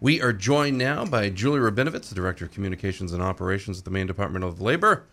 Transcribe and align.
We 0.00 0.22
are 0.22 0.32
joined 0.32 0.78
now 0.78 1.04
by 1.04 1.28
Julie 1.28 1.60
Rabinowitz, 1.60 2.08
the 2.08 2.14
Director 2.14 2.46
of 2.46 2.52
Communications 2.52 3.12
and 3.12 3.22
Operations 3.22 3.78
at 3.78 3.84
the 3.84 3.90
Maine 3.90 4.06
Department 4.06 4.44
of 4.44 4.60
Labor, 4.60 5.04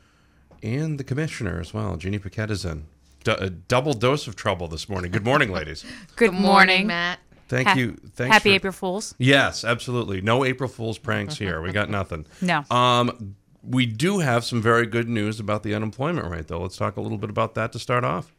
and 0.63 0.97
the 0.97 1.03
Commissioner 1.03 1.59
as 1.59 1.73
well. 1.73 1.97
Jeannie 1.97 2.19
Paquette 2.19 2.51
is 2.51 2.63
in. 2.63 2.85
D- 3.23 3.31
a 3.37 3.49
double 3.49 3.93
dose 3.93 4.27
of 4.27 4.35
trouble 4.37 4.67
this 4.69 4.87
morning. 4.87 5.11
Good 5.11 5.25
morning, 5.25 5.51
ladies. 5.51 5.83
Good, 6.15 6.33
morning. 6.33 6.87
Matt. 6.87 7.19
Thank 7.49 7.67
Ha- 7.67 7.75
you. 7.75 7.97
Thanks 8.15 8.33
Happy 8.33 8.49
for- 8.51 8.55
April 8.55 8.73
Fools. 8.73 9.13
Yes, 9.17 9.65
absolutely. 9.65 10.21
No 10.21 10.45
April 10.45 10.69
Fool's 10.69 10.97
pranks 10.97 11.37
here. 11.39 11.61
We 11.61 11.71
got 11.73 11.89
nothing. 11.89 12.25
No. 12.41 12.63
Um, 12.71 13.35
we 13.63 13.85
do 13.85 14.19
have 14.19 14.45
some 14.45 14.61
very 14.61 14.85
good 14.85 15.09
news 15.09 15.41
about 15.41 15.63
the 15.63 15.75
unemployment 15.75 16.29
rate, 16.31 16.47
though. 16.47 16.61
Let's 16.61 16.77
talk 16.77 16.95
a 16.95 17.01
little 17.01 17.17
bit 17.17 17.29
about 17.29 17.55
that 17.55 17.73
to 17.73 17.79
start 17.79 18.05
off. 18.05 18.33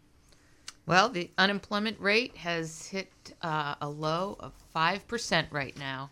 Well, 0.86 1.10
the 1.10 1.30
unemployment 1.36 2.00
rate 2.00 2.38
has 2.38 2.86
hit 2.86 3.12
uh, 3.42 3.74
a 3.82 3.88
low 3.90 4.36
of 4.40 4.54
5% 4.74 5.46
right 5.52 5.76
now. 5.78 6.10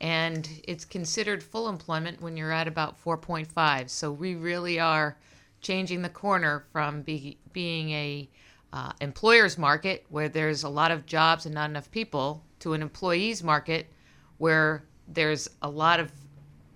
And 0.00 0.48
it's 0.64 0.84
considered 0.84 1.42
full 1.42 1.68
employment 1.68 2.22
when 2.22 2.36
you're 2.36 2.52
at 2.52 2.68
about 2.68 3.02
4.5. 3.02 3.90
So 3.90 4.12
we 4.12 4.36
really 4.36 4.78
are 4.78 5.16
changing 5.60 6.02
the 6.02 6.08
corner 6.08 6.64
from 6.72 7.02
be, 7.02 7.36
being 7.52 7.90
a 7.90 8.28
uh, 8.72 8.92
employer's 9.00 9.58
market 9.58 10.04
where 10.08 10.28
there's 10.28 10.62
a 10.62 10.68
lot 10.68 10.90
of 10.90 11.06
jobs 11.06 11.46
and 11.46 11.54
not 11.54 11.70
enough 11.70 11.90
people 11.90 12.42
to 12.60 12.74
an 12.74 12.82
employees 12.82 13.42
market 13.42 13.86
where 14.38 14.84
there's 15.08 15.48
a 15.62 15.68
lot 15.68 16.00
of 16.00 16.12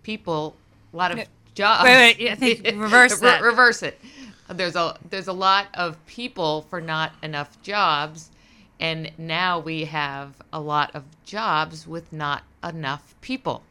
people, 0.03 0.57
a 0.93 0.97
lot 0.97 1.13
of 1.13 1.25
jobs. 1.55 1.85
Wait, 1.85 2.19
wait, 2.19 2.31
I 2.31 2.35
think 2.35 2.65
reverse 2.81 3.21
Re- 3.21 3.29
that. 3.29 3.43
reverse 3.43 3.83
it. 3.83 4.01
There's 4.49 4.77
a 4.77 4.97
there's 5.09 5.29
a 5.29 5.33
lot 5.33 5.69
of 5.75 6.05
people 6.07 6.63
for 6.63 6.81
not 6.81 7.13
enough 7.23 7.61
jobs, 7.63 8.31
and 8.81 9.11
now 9.17 9.59
we 9.61 9.85
have 9.85 10.35
a 10.53 10.61
lot 10.61 10.91
of 10.95 11.05
jobs 11.25 11.87
with 11.87 12.13
not 12.13 12.43
enough 12.65 13.15
people. 13.21 13.63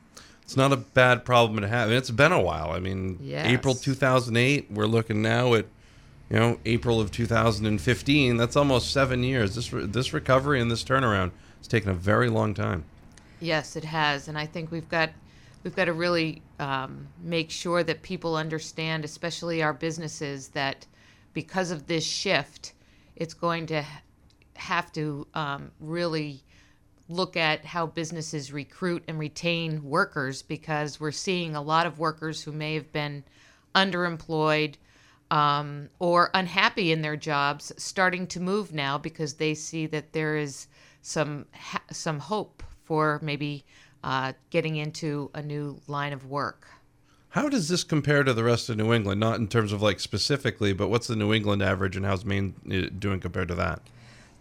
It's 0.43 0.57
not 0.57 0.73
a 0.73 0.77
bad 0.77 1.23
problem 1.23 1.61
to 1.61 1.67
have. 1.67 1.89
And 1.89 1.97
it's 1.97 2.11
been 2.11 2.31
a 2.31 2.41
while. 2.41 2.71
I 2.71 2.79
mean, 2.79 3.19
Yes. 3.21 3.47
April 3.47 3.73
2008, 3.73 4.67
we're 4.69 4.85
looking 4.85 5.21
now 5.21 5.53
at, 5.53 5.65
you 6.29 6.39
know, 6.39 6.59
April 6.65 6.99
of 6.99 7.11
2015. 7.11 8.37
That's 8.37 8.55
almost 8.55 8.91
seven 8.91 9.23
years. 9.23 9.55
This 9.55 9.69
this 9.71 10.13
recovery 10.13 10.59
and 10.59 10.69
this 10.69 10.83
turnaround 10.83 11.31
has 11.59 11.67
taken 11.67 11.89
a 11.89 11.93
very 11.93 12.29
long 12.29 12.53
time. 12.53 12.83
Yes, 13.39 13.75
it 13.75 13.85
has, 13.85 14.27
and 14.27 14.37
I 14.37 14.45
think 14.45 14.71
we've 14.71 14.89
got 14.89 15.09
we've 15.63 15.75
got 15.75 15.85
to 15.85 15.93
really 15.93 16.41
um, 16.59 17.07
make 17.21 17.49
sure 17.49 17.83
that 17.83 18.01
people 18.01 18.35
understand, 18.35 19.05
especially 19.05 19.63
our 19.63 19.73
businesses, 19.73 20.49
that 20.49 20.85
because 21.33 21.71
of 21.71 21.87
this 21.87 22.05
shift, 22.05 22.73
it's 23.15 23.33
going 23.33 23.65
to 23.67 23.83
have 24.55 24.91
to 24.93 25.25
um, 25.33 25.71
really 25.79 26.43
look 27.11 27.37
at 27.37 27.65
how 27.65 27.85
businesses 27.85 28.51
recruit 28.51 29.03
and 29.07 29.19
retain 29.19 29.83
workers 29.83 30.41
because 30.41 30.99
we're 30.99 31.11
seeing 31.11 31.55
a 31.55 31.61
lot 31.61 31.85
of 31.85 31.99
workers 31.99 32.41
who 32.43 32.51
may 32.51 32.75
have 32.75 32.91
been 32.91 33.23
underemployed 33.75 34.75
um, 35.29 35.89
or 35.99 36.29
unhappy 36.33 36.91
in 36.91 37.01
their 37.01 37.15
jobs 37.15 37.71
starting 37.77 38.27
to 38.27 38.39
move 38.39 38.73
now 38.73 38.97
because 38.97 39.35
they 39.35 39.53
see 39.53 39.85
that 39.87 40.13
there 40.13 40.35
is 40.35 40.67
some 41.01 41.45
ha- 41.53 41.83
some 41.91 42.19
hope 42.19 42.63
for 42.83 43.19
maybe 43.23 43.63
uh, 44.03 44.33
getting 44.49 44.75
into 44.75 45.31
a 45.33 45.41
new 45.41 45.79
line 45.87 46.13
of 46.13 46.25
work. 46.25 46.67
How 47.29 47.47
does 47.47 47.69
this 47.69 47.85
compare 47.85 48.23
to 48.25 48.33
the 48.33 48.43
rest 48.43 48.69
of 48.69 48.75
New 48.75 48.91
England? 48.91 49.21
Not 49.21 49.39
in 49.39 49.47
terms 49.47 49.71
of 49.71 49.81
like 49.81 50.01
specifically, 50.01 50.73
but 50.73 50.89
what's 50.89 51.07
the 51.07 51.15
New 51.15 51.33
England 51.33 51.61
average 51.61 51.95
and 51.95 52.05
how's 52.05 52.25
Maine 52.25 52.55
uh, 52.69 52.89
doing 52.99 53.21
compared 53.21 53.47
to 53.47 53.55
that? 53.55 53.81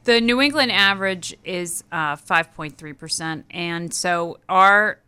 The 0.05 0.21
New 0.21 0.41
England 0.41 0.73
average 0.73 1.37
is 1.45 1.85
uh, 1.93 2.17
5.3%. 2.17 3.45
And 3.51 3.93
so 3.93 4.39
our 4.49 4.99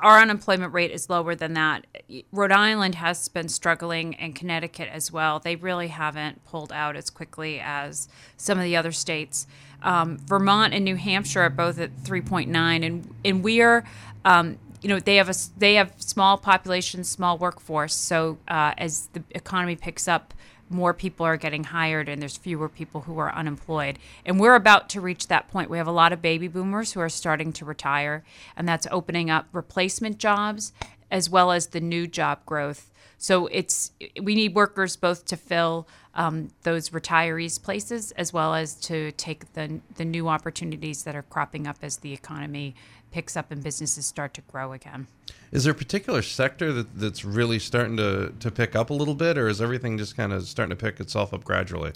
our 0.00 0.18
unemployment 0.18 0.72
rate 0.72 0.90
is 0.90 1.08
lower 1.08 1.36
than 1.36 1.52
that. 1.52 1.86
Rhode 2.32 2.50
Island 2.50 2.96
has 2.96 3.28
been 3.28 3.48
struggling 3.48 4.16
and 4.16 4.34
Connecticut 4.34 4.88
as 4.92 5.12
well. 5.12 5.38
They 5.38 5.54
really 5.54 5.86
haven't 5.88 6.44
pulled 6.44 6.72
out 6.72 6.96
as 6.96 7.08
quickly 7.08 7.60
as 7.60 8.08
some 8.36 8.58
of 8.58 8.64
the 8.64 8.74
other 8.74 8.90
states. 8.90 9.46
Um, 9.80 10.18
Vermont 10.18 10.74
and 10.74 10.84
New 10.84 10.96
Hampshire 10.96 11.42
are 11.42 11.50
both 11.50 11.78
at 11.78 11.96
3.9 11.98 12.84
and 12.84 13.14
and 13.24 13.44
we 13.44 13.62
are 13.62 13.84
um, 14.24 14.58
you 14.82 14.88
know 14.88 14.98
they 14.98 15.16
have 15.16 15.28
a 15.28 15.34
they 15.56 15.74
have 15.74 15.94
small 15.98 16.36
population, 16.36 17.04
small 17.04 17.38
workforce. 17.38 17.94
So 17.94 18.38
uh, 18.48 18.74
as 18.76 19.08
the 19.12 19.22
economy 19.30 19.76
picks 19.76 20.08
up, 20.08 20.34
more 20.72 20.94
people 20.94 21.26
are 21.26 21.36
getting 21.36 21.64
hired 21.64 22.08
and 22.08 22.20
there's 22.20 22.36
fewer 22.36 22.68
people 22.68 23.02
who 23.02 23.18
are 23.18 23.32
unemployed. 23.34 23.98
And 24.24 24.40
we're 24.40 24.54
about 24.54 24.88
to 24.90 25.00
reach 25.00 25.28
that 25.28 25.50
point. 25.50 25.70
We 25.70 25.78
have 25.78 25.86
a 25.86 25.92
lot 25.92 26.12
of 26.12 26.22
baby 26.22 26.48
boomers 26.48 26.92
who 26.92 27.00
are 27.00 27.08
starting 27.08 27.52
to 27.54 27.64
retire, 27.64 28.24
and 28.56 28.68
that's 28.68 28.86
opening 28.90 29.30
up 29.30 29.46
replacement 29.52 30.18
jobs 30.18 30.72
as 31.10 31.28
well 31.28 31.52
as 31.52 31.68
the 31.68 31.80
new 31.80 32.06
job 32.06 32.44
growth. 32.46 32.90
So 33.18 33.46
it's 33.48 33.92
we 34.20 34.34
need 34.34 34.54
workers 34.54 34.96
both 34.96 35.26
to 35.26 35.36
fill 35.36 35.86
um, 36.14 36.50
those 36.64 36.90
retirees 36.90 37.62
places 37.62 38.10
as 38.12 38.32
well 38.32 38.54
as 38.54 38.74
to 38.86 39.12
take 39.12 39.52
the 39.52 39.80
the 39.94 40.04
new 40.04 40.28
opportunities 40.28 41.04
that 41.04 41.14
are 41.14 41.22
cropping 41.22 41.68
up 41.68 41.76
as 41.82 41.98
the 41.98 42.12
economy 42.12 42.74
picks 43.12 43.36
up 43.36 43.50
and 43.50 43.62
businesses 43.62 44.06
start 44.06 44.34
to 44.34 44.40
grow 44.42 44.72
again. 44.72 45.06
Is 45.52 45.64
there 45.64 45.72
a 45.72 45.76
particular 45.76 46.22
sector 46.22 46.72
that, 46.72 46.98
that's 46.98 47.24
really 47.24 47.58
starting 47.58 47.96
to, 47.98 48.32
to 48.40 48.50
pick 48.50 48.74
up 48.74 48.90
a 48.90 48.94
little 48.94 49.14
bit, 49.14 49.38
or 49.38 49.48
is 49.48 49.60
everything 49.60 49.98
just 49.98 50.16
kind 50.16 50.32
of 50.32 50.48
starting 50.48 50.76
to 50.76 50.82
pick 50.82 50.98
itself 50.98 51.32
up 51.34 51.44
gradually? 51.44 51.92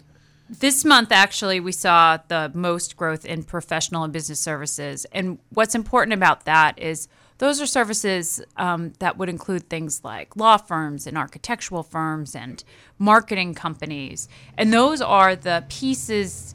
This 0.49 0.84
month, 0.84 1.10
actually, 1.10 1.59
we 1.59 1.72
saw 1.72 2.19
the 2.28 2.53
most 2.54 2.97
growth 2.97 3.25
in 3.25 3.43
professional 3.43 4.04
and 4.04 4.12
business 4.12 4.38
services. 4.38 5.04
And 5.10 5.38
what's 5.50 5.75
important 5.75 6.15
about 6.15 6.44
that 6.44 6.78
is 6.78 7.09
those 7.38 7.60
are 7.60 7.66
services 7.66 8.41
um, 8.56 8.93
that 9.00 9.19
would 9.19 9.28
include 9.28 9.69
things 9.69 10.04
like 10.04 10.37
law 10.37 10.56
firms 10.56 11.06
and 11.06 11.19
architectural 11.19 11.83
firms 11.83 12.34
and 12.34 12.62
marketing 12.98 13.54
companies. 13.54 14.28
And 14.56 14.72
those 14.72 15.00
are 15.00 15.37
the 15.37 15.65
pieces, 15.69 16.54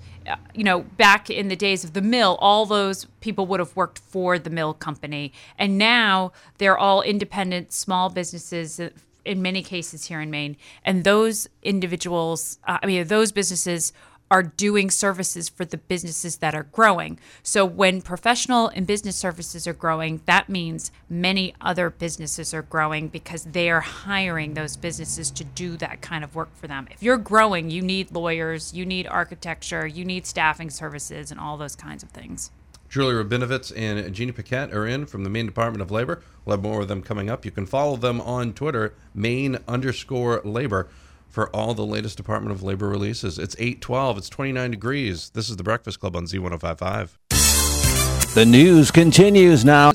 you 0.53 0.63
know, 0.63 0.81
back 0.81 1.29
in 1.29 1.47
the 1.47 1.55
days 1.55 1.83
of 1.83 1.93
the 1.93 2.01
mill, 2.01 2.37
all 2.39 2.65
those 2.65 3.05
people 3.21 3.45
would 3.47 3.59
have 3.59 3.75
worked 3.75 3.99
for 3.99 4.37
the 4.37 4.49
mill 4.49 4.73
company. 4.73 5.33
And 5.57 5.77
now 5.77 6.31
they're 6.57 6.77
all 6.77 7.01
independent 7.01 7.71
small 7.73 8.09
businesses 8.09 8.79
uh, 8.79 8.89
in 9.23 9.41
many 9.41 9.61
cases 9.61 10.05
here 10.05 10.21
in 10.21 10.31
Maine. 10.31 10.57
And 10.83 11.03
those 11.03 11.47
individuals, 11.61 12.59
uh, 12.67 12.79
I 12.81 12.85
mean, 12.85 13.07
those 13.07 13.31
businesses 13.31 13.93
are 14.31 14.41
doing 14.41 14.89
services 14.89 15.49
for 15.49 15.65
the 15.65 15.77
businesses 15.77 16.37
that 16.37 16.55
are 16.55 16.63
growing. 16.71 17.19
So 17.43 17.65
when 17.65 18.01
professional 18.01 18.69
and 18.69 18.87
business 18.87 19.17
services 19.17 19.67
are 19.67 19.73
growing, 19.73 20.21
that 20.25 20.47
means 20.47 20.89
many 21.09 21.53
other 21.59 21.89
businesses 21.89 22.53
are 22.53 22.61
growing 22.61 23.09
because 23.09 23.43
they 23.43 23.69
are 23.69 23.81
hiring 23.81 24.53
those 24.53 24.77
businesses 24.77 25.29
to 25.31 25.43
do 25.43 25.75
that 25.77 26.01
kind 26.01 26.23
of 26.23 26.33
work 26.33 26.55
for 26.55 26.67
them. 26.67 26.87
If 26.89 27.03
you're 27.03 27.17
growing, 27.17 27.69
you 27.69 27.81
need 27.81 28.11
lawyers, 28.11 28.73
you 28.73 28.85
need 28.85 29.05
architecture, 29.05 29.85
you 29.85 30.05
need 30.05 30.25
staffing 30.25 30.69
services, 30.69 31.29
and 31.29 31.39
all 31.39 31.57
those 31.57 31.75
kinds 31.75 32.01
of 32.01 32.09
things. 32.09 32.51
Julie 32.87 33.13
Rabinowitz 33.13 33.71
and 33.75 34.13
Jeannie 34.13 34.33
Paquette 34.33 34.73
are 34.73 34.85
in 34.85 35.05
from 35.05 35.23
the 35.23 35.29
Maine 35.29 35.45
Department 35.45 35.81
of 35.81 35.91
Labor. 35.91 36.21
We'll 36.43 36.57
have 36.57 36.63
more 36.63 36.81
of 36.81 36.87
them 36.87 37.01
coming 37.01 37.29
up. 37.29 37.45
You 37.45 37.51
can 37.51 37.65
follow 37.65 37.95
them 37.95 38.19
on 38.19 38.53
Twitter, 38.53 38.93
Maine 39.13 39.59
underscore 39.67 40.41
labor, 40.43 40.89
for 41.31 41.49
all 41.55 41.73
the 41.73 41.85
latest 41.85 42.17
Department 42.17 42.53
of 42.53 42.61
Labor 42.61 42.89
releases. 42.89 43.39
It's 43.39 43.55
812, 43.57 44.17
it's 44.17 44.29
29 44.29 44.71
degrees. 44.71 45.29
This 45.29 45.49
is 45.49 45.55
the 45.55 45.63
Breakfast 45.63 45.99
Club 45.99 46.15
on 46.15 46.25
Z1055. 46.25 48.33
The 48.33 48.45
news 48.45 48.91
continues 48.91 49.63
now. 49.63 49.93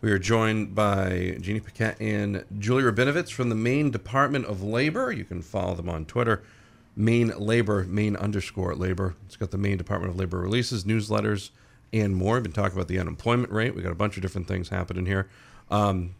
We 0.00 0.10
are 0.10 0.18
joined 0.18 0.74
by 0.74 1.38
Jeannie 1.40 1.60
Paquette 1.60 2.00
and 2.00 2.44
Julie 2.58 2.82
Rabinowitz 2.82 3.30
from 3.30 3.48
the 3.48 3.54
Maine 3.54 3.90
Department 3.90 4.46
of 4.46 4.62
Labor. 4.62 5.12
You 5.12 5.24
can 5.24 5.40
follow 5.40 5.74
them 5.74 5.88
on 5.88 6.04
Twitter, 6.04 6.42
Maine 6.96 7.32
Labor, 7.36 7.84
Maine 7.84 8.16
underscore 8.16 8.74
labor. 8.74 9.14
It's 9.26 9.36
got 9.36 9.52
the 9.52 9.58
Maine 9.58 9.76
Department 9.76 10.12
of 10.12 10.18
Labor 10.18 10.38
releases, 10.38 10.84
newsletters, 10.84 11.50
and 11.92 12.14
more. 12.14 12.34
We've 12.34 12.44
been 12.44 12.52
talking 12.52 12.76
about 12.76 12.88
the 12.88 12.98
unemployment 12.98 13.52
rate. 13.52 13.74
We 13.74 13.82
got 13.82 13.92
a 13.92 13.96
bunch 13.96 14.16
of 14.16 14.22
different 14.22 14.48
things 14.48 14.68
happening 14.68 15.06
here. 15.06 15.28
Um, 15.70 16.14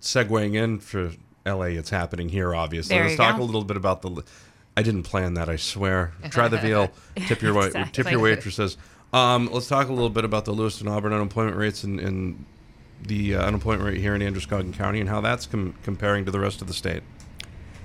segueing 0.00 0.54
in 0.54 0.80
for 0.80 1.12
LA, 1.44 1.62
it's 1.64 1.90
happening 1.90 2.28
here, 2.28 2.54
obviously. 2.54 2.94
There 2.96 3.04
Let's 3.04 3.16
talk 3.16 3.36
go. 3.36 3.42
a 3.42 3.44
little 3.44 3.64
bit 3.64 3.76
about 3.76 4.02
the. 4.02 4.22
I 4.76 4.82
didn't 4.82 5.02
plan 5.02 5.34
that, 5.34 5.48
I 5.48 5.56
swear. 5.56 6.12
Try 6.30 6.48
the 6.48 6.58
veal. 6.58 6.90
Tip 7.26 7.42
your 7.42 7.54
wa- 7.54 7.68
tip 7.92 8.10
your 8.10 8.20
waitresses. 8.20 8.76
Um, 9.12 9.50
let's 9.52 9.68
talk 9.68 9.88
a 9.88 9.92
little 9.92 10.10
bit 10.10 10.24
about 10.24 10.46
the 10.46 10.52
Lewiston 10.52 10.88
Auburn 10.88 11.12
unemployment 11.12 11.56
rates 11.56 11.84
and, 11.84 12.00
and 12.00 12.46
the 13.02 13.34
uh, 13.34 13.44
unemployment 13.46 13.84
rate 13.84 13.98
here 14.00 14.14
in 14.14 14.22
Androscoggin 14.22 14.72
County 14.72 15.00
and 15.00 15.08
how 15.08 15.20
that's 15.20 15.44
com- 15.46 15.74
comparing 15.82 16.24
to 16.24 16.30
the 16.30 16.40
rest 16.40 16.62
of 16.62 16.68
the 16.68 16.74
state. 16.74 17.02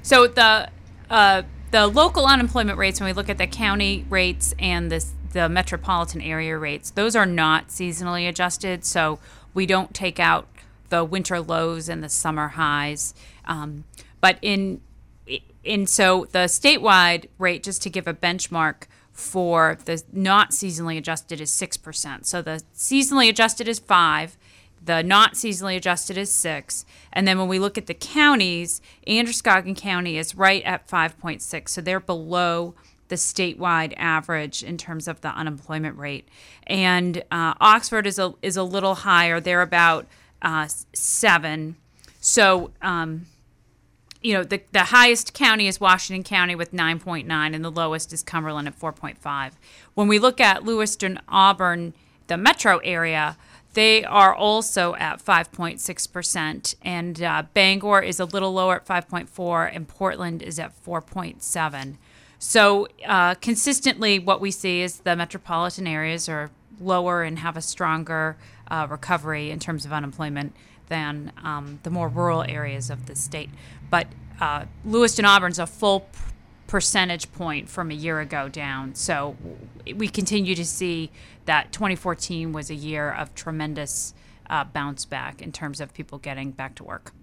So 0.04 0.28
the 0.28 0.70
uh, 1.10 1.42
the 1.72 1.88
local 1.88 2.26
unemployment 2.26 2.78
rates, 2.78 3.00
when 3.00 3.08
we 3.08 3.14
look 3.14 3.30
at 3.30 3.38
the 3.38 3.48
county 3.48 4.06
rates 4.10 4.54
and 4.60 4.92
the 4.92 5.06
the 5.34 5.50
metropolitan 5.50 6.22
area 6.22 6.58
rates, 6.58 6.92
those 6.92 7.16
are 7.16 7.26
not 7.26 7.68
seasonally 7.68 8.30
adjusted. 8.30 8.86
So 8.86 9.20
we 9.54 9.66
don't 9.66 9.94
take 9.94 10.20
out 10.20 10.48
the 10.90 11.04
winter 11.04 11.42
lows 11.42 11.90
and 11.90 12.02
the 12.02 12.10
summer 12.10 12.50
highs. 12.50 13.14
Um, 13.48 13.86
but 14.22 14.38
in 14.42 14.82
in 15.64 15.86
so 15.86 16.28
the 16.32 16.46
statewide 16.46 17.28
rate, 17.38 17.64
just 17.64 17.82
to 17.84 17.90
give 17.90 18.08
a 18.08 18.14
benchmark 18.14 18.84
for 19.12 19.78
the 19.86 20.02
not 20.14 20.52
seasonally 20.52 20.98
adjusted, 20.98 21.42
is 21.42 21.52
six 21.52 21.78
percent. 21.78 22.26
So 22.28 22.42
the 22.42 22.62
seasonally 22.76 23.30
adjusted 23.30 23.68
is 23.68 23.80
five. 23.80 24.38
The 24.84 25.04
not 25.04 25.34
seasonally 25.34 25.76
adjusted 25.76 26.18
is 26.18 26.32
six. 26.32 26.86
And 27.12 27.28
then 27.28 27.38
when 27.38 27.50
we 27.50 27.60
look 27.60 27.78
at 27.78 27.88
the 27.88 27.94
counties, 27.94 28.80
Androscoggin 29.06 29.76
County 29.76 30.18
is 30.18 30.36
right 30.36 30.64
at 30.64 30.88
5.6. 30.88 31.70
So 31.70 31.82
they're 31.82 32.00
below 32.00 32.74
the 33.10 33.16
statewide 33.16 33.94
average 33.98 34.64
in 34.64 34.78
terms 34.78 35.08
of 35.08 35.20
the 35.22 35.30
unemployment 35.30 35.98
rate. 35.98 36.28
And 36.66 37.24
uh, 37.32 37.56
Oxford 37.60 38.08
is 38.08 38.18
a, 38.18 38.34
is 38.42 38.56
a 38.56 38.64
little 38.64 38.96
higher. 38.96 39.42
They're 39.42 39.62
about 39.62 40.08
uh, 40.42 40.68
seven. 40.94 41.76
So, 42.22 42.72
um, 42.82 43.26
you 44.22 44.34
know, 44.34 44.44
the, 44.44 44.62
the 44.72 44.86
highest 44.86 45.34
county 45.34 45.68
is 45.68 45.80
Washington 45.80 46.24
County 46.24 46.56
with 46.56 46.72
9.9, 46.72 47.28
and 47.30 47.64
the 47.64 47.72
lowest 47.72 48.12
is 48.14 48.24
Cumberland 48.24 48.68
at 48.68 48.80
4.5. 48.80 49.54
When 49.94 50.08
we 50.08 50.20
look 50.20 50.40
at 50.40 50.64
Lewiston, 50.64 51.20
Auburn, 51.28 51.94
the 52.28 52.38
metro 52.38 52.78
area, 52.80 53.38
they 53.74 54.04
are 54.04 54.34
also 54.34 54.96
at 54.96 55.24
5.6%, 55.24 56.76
and 56.82 57.22
uh, 57.22 57.44
Bangor 57.54 58.02
is 58.02 58.20
a 58.20 58.26
little 58.26 58.54
lower 58.54 58.78
at 58.78 58.86
5.4, 58.86 59.76
and 59.76 59.88
Portland 59.88 60.42
is 60.42 60.58
at 60.60 60.74
4.7. 60.84 61.98
So 62.40 62.88
uh, 63.06 63.36
consistently, 63.36 64.20
what 64.20 64.42
we 64.42 64.52
see 64.52 64.82
is 64.82 65.00
the 65.00 65.16
metropolitan 65.16 65.88
areas 65.88 66.28
are 66.28 66.52
lower 66.80 67.24
and 67.24 67.40
have 67.40 67.58
a 67.58 67.62
stronger 67.62 68.38
uh, 68.70 68.88
recovery 68.90 69.50
in 69.50 69.60
terms 69.60 69.86
of 69.86 69.94
unemployment 69.94 70.56
than 70.90 71.32
um, 71.44 71.80
the 71.84 71.90
more 71.90 72.08
rural 72.08 72.44
areas 72.44 72.90
of 72.90 73.06
the 73.06 73.16
state. 73.16 73.50
But 73.90 74.08
uh, 74.40 74.66
Lewiston 74.86 75.26
Auburn's 75.26 75.60
a 75.60 75.68
full 75.68 76.08
percentage 76.68 77.32
point 77.32 77.70
from 77.70 77.92
a 77.92 77.94
year 77.94 78.20
ago 78.20 78.50
down. 78.50 78.94
So 78.96 79.36
we 79.96 80.08
continue 80.08 80.54
to 80.56 80.66
see 80.66 81.12
that 81.46 81.72
2014 81.72 82.52
was 82.52 82.70
a 82.70 82.76
year 82.76 83.10
of 83.10 83.34
tremendous 83.34 84.14
uh, 84.50 84.66
bounce 84.66 85.06
back 85.06 85.42
in 85.42 85.52
terms 85.52 85.82
of 85.82 85.94
people 85.94 86.18
getting 86.18 86.52
back 86.52 86.76
to 86.76 86.84
work. 86.84 87.14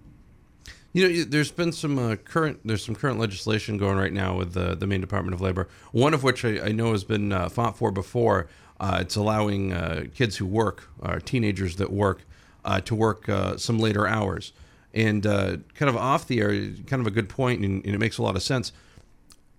You 0.93 1.07
know, 1.07 1.23
there's 1.25 1.51
been 1.51 1.73
some 1.73 1.99
uh, 1.99 2.15
current 2.15 2.61
there's 2.63 2.83
some 2.83 2.95
current 2.95 3.19
legislation 3.19 3.77
going 3.77 3.97
right 3.97 4.13
now 4.13 4.37
with 4.37 4.53
the 4.53 4.75
the 4.75 4.87
Maine 4.87 5.01
Department 5.01 5.33
of 5.33 5.41
Labor. 5.41 5.67
One 5.91 6.13
of 6.13 6.23
which 6.23 6.45
I, 6.45 6.67
I 6.67 6.71
know 6.71 6.91
has 6.91 7.03
been 7.03 7.33
uh, 7.33 7.49
fought 7.49 7.77
for 7.77 7.91
before. 7.91 8.47
Uh, 8.79 8.99
it's 9.01 9.15
allowing 9.15 9.73
uh, 9.73 10.05
kids 10.13 10.37
who 10.37 10.45
work, 10.45 10.89
or 10.99 11.19
teenagers 11.19 11.75
that 11.77 11.91
work, 11.91 12.21
uh, 12.65 12.81
to 12.81 12.95
work 12.95 13.29
uh, 13.29 13.55
some 13.57 13.79
later 13.79 14.05
hours. 14.07 14.51
And 14.93 15.23
kind 15.23 15.89
of 15.89 15.97
off 15.97 16.25
the 16.27 16.39
air, 16.39 16.51
kind 16.87 17.01
of 17.01 17.07
a 17.07 17.11
good 17.11 17.27
point, 17.27 17.65
and, 17.65 17.85
and 17.85 17.93
it 17.93 17.97
makes 17.97 18.17
a 18.17 18.21
lot 18.23 18.35
of 18.37 18.43
sense 18.43 18.71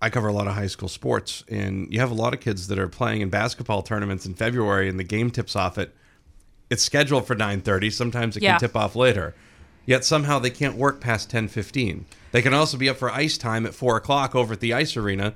I 0.01 0.09
cover 0.09 0.27
a 0.27 0.33
lot 0.33 0.47
of 0.47 0.53
high 0.53 0.67
school 0.67 0.89
sports, 0.89 1.43
and 1.49 1.91
you 1.91 1.99
have 1.99 2.11
a 2.11 2.15
lot 2.15 2.33
of 2.33 2.39
kids 2.39 2.67
that 2.67 2.77
are 2.77 2.87
playing 2.87 3.21
in 3.21 3.29
basketball 3.29 3.81
tournaments 3.81 4.25
in 4.25 4.35
February, 4.35 4.89
and 4.89 4.99
the 4.99 5.03
game 5.03 5.31
tips 5.31 5.55
off 5.55 5.77
at 5.77 5.91
it's 6.69 6.83
scheduled 6.83 7.25
for 7.25 7.35
9:30. 7.35 7.89
Sometimes 7.89 8.35
it 8.37 8.43
Yeah. 8.43 8.53
can 8.53 8.59
tip 8.59 8.75
off 8.75 8.95
later. 8.95 9.33
Yet 9.85 10.03
somehow 10.03 10.37
they 10.37 10.49
can't 10.49 10.75
work 10.75 10.99
past 10.99 11.29
10:15. 11.29 12.05
They 12.31 12.41
can 12.41 12.53
also 12.53 12.77
be 12.77 12.89
up 12.89 12.97
for 12.97 13.09
ice 13.09 13.37
time 13.37 13.65
at 13.65 13.73
four 13.73 13.95
o'clock 13.95 14.35
over 14.35 14.53
at 14.53 14.59
the 14.59 14.73
ice 14.73 14.97
arena, 14.97 15.33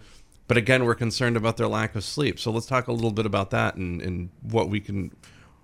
but 0.47 0.57
again, 0.57 0.83
we're 0.83 0.94
concerned 0.95 1.38
about 1.38 1.57
their 1.57 1.68
lack 1.69 1.95
of 1.95 2.03
sleep. 2.03 2.38
So 2.38 2.51
let's 2.51 2.65
talk 2.65 2.88
a 2.88 2.91
little 2.91 3.12
bit 3.12 3.25
about 3.25 3.50
that 3.51 3.75
and, 3.75 4.01
and 4.01 4.29
what 4.44 4.69
we 4.69 4.81
can, 4.81 5.12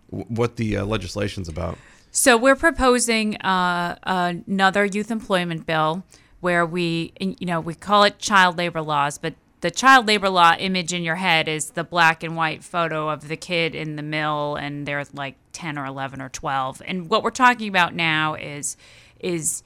what 0.10 0.56
the 0.56 0.78
uh, 0.78 0.86
legislation's 0.86 1.50
about. 1.50 1.78
So 2.18 2.36
we're 2.36 2.56
proposing 2.56 3.36
uh, 3.42 3.96
another 4.02 4.86
youth 4.86 5.12
employment 5.12 5.68
bill 5.68 6.04
where 6.40 6.66
we, 6.66 7.14
you 7.20 7.46
know, 7.46 7.60
we 7.60 7.76
call 7.76 8.06
it 8.06 8.18
child 8.18 8.58
labor 8.58 8.82
laws, 8.82 9.20
but 9.20 9.36
the 9.62 9.70
child 9.70 10.08
labor 10.08 10.28
law 10.28 10.56
image 10.58 10.94
in 10.94 11.04
your 11.04 11.18
head 11.18 11.48
is 11.48 11.70
the 11.70 11.84
black 11.84 12.24
and 12.24 12.36
white 12.36 12.64
photo 12.64 13.08
of 13.10 13.28
the 13.28 13.38
kid 13.38 13.76
in 13.76 13.98
the 13.98 14.02
mill, 14.02 14.56
and 14.56 14.88
they're 14.88 15.06
like 15.14 15.36
ten 15.52 15.78
or 15.78 15.86
eleven 15.86 16.20
or 16.20 16.30
twelve. 16.30 16.82
And 16.88 17.08
what 17.08 17.22
we're 17.22 17.30
talking 17.30 17.68
about 17.68 17.94
now 17.94 18.34
is 18.34 18.78
is 19.20 19.62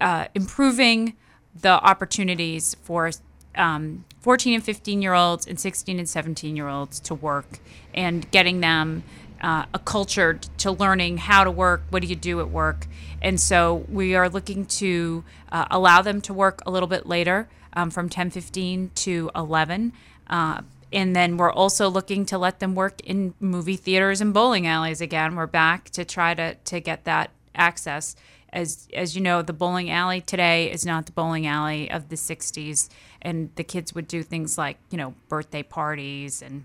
uh, 0.00 0.28
improving 0.34 1.18
the 1.54 1.84
opportunities 1.84 2.76
for 2.82 3.10
um, 3.56 4.06
14 4.20 4.54
and 4.54 4.64
15 4.64 5.02
year 5.02 5.14
olds 5.14 5.46
and 5.46 5.58
16 5.58 5.98
and 5.98 6.08
17 6.08 6.56
year 6.56 6.68
olds 6.68 7.00
to 7.00 7.14
work 7.14 7.58
and 7.92 8.30
getting 8.30 8.60
them 8.60 9.02
uh, 9.40 9.66
a 9.72 9.78
culture 9.78 10.38
to 10.58 10.70
learning 10.70 11.18
how 11.18 11.44
to 11.44 11.50
work, 11.50 11.82
what 11.90 12.02
do 12.02 12.08
you 12.08 12.16
do 12.16 12.40
at 12.40 12.50
work. 12.50 12.86
And 13.22 13.40
so 13.40 13.84
we 13.88 14.14
are 14.14 14.28
looking 14.28 14.66
to 14.66 15.24
uh, 15.50 15.66
allow 15.70 16.02
them 16.02 16.20
to 16.22 16.34
work 16.34 16.60
a 16.66 16.70
little 16.70 16.88
bit 16.88 17.06
later 17.06 17.48
um, 17.72 17.90
from 17.90 18.08
10:15 18.08 18.90
to 18.94 19.30
11. 19.34 19.92
Uh, 20.28 20.62
and 20.92 21.14
then 21.14 21.36
we're 21.36 21.52
also 21.52 21.88
looking 21.88 22.26
to 22.26 22.38
let 22.38 22.58
them 22.58 22.74
work 22.74 23.00
in 23.02 23.34
movie 23.38 23.76
theaters 23.76 24.20
and 24.20 24.34
bowling 24.34 24.66
alleys 24.66 25.00
again. 25.00 25.36
We're 25.36 25.46
back 25.46 25.90
to 25.90 26.04
try 26.04 26.34
to, 26.34 26.54
to 26.54 26.80
get 26.80 27.04
that 27.04 27.30
access. 27.54 28.16
As, 28.52 28.88
as 28.92 29.14
you 29.14 29.22
know, 29.22 29.42
the 29.42 29.52
bowling 29.52 29.90
alley 29.90 30.20
today 30.20 30.70
is 30.70 30.84
not 30.84 31.06
the 31.06 31.12
bowling 31.12 31.46
alley 31.46 31.88
of 31.88 32.08
the 32.08 32.16
60s. 32.16 32.88
And 33.22 33.50
the 33.54 33.62
kids 33.62 33.94
would 33.94 34.08
do 34.08 34.24
things 34.24 34.58
like, 34.58 34.78
you 34.90 34.98
know, 34.98 35.14
birthday 35.28 35.62
parties 35.62 36.42
and 36.42 36.64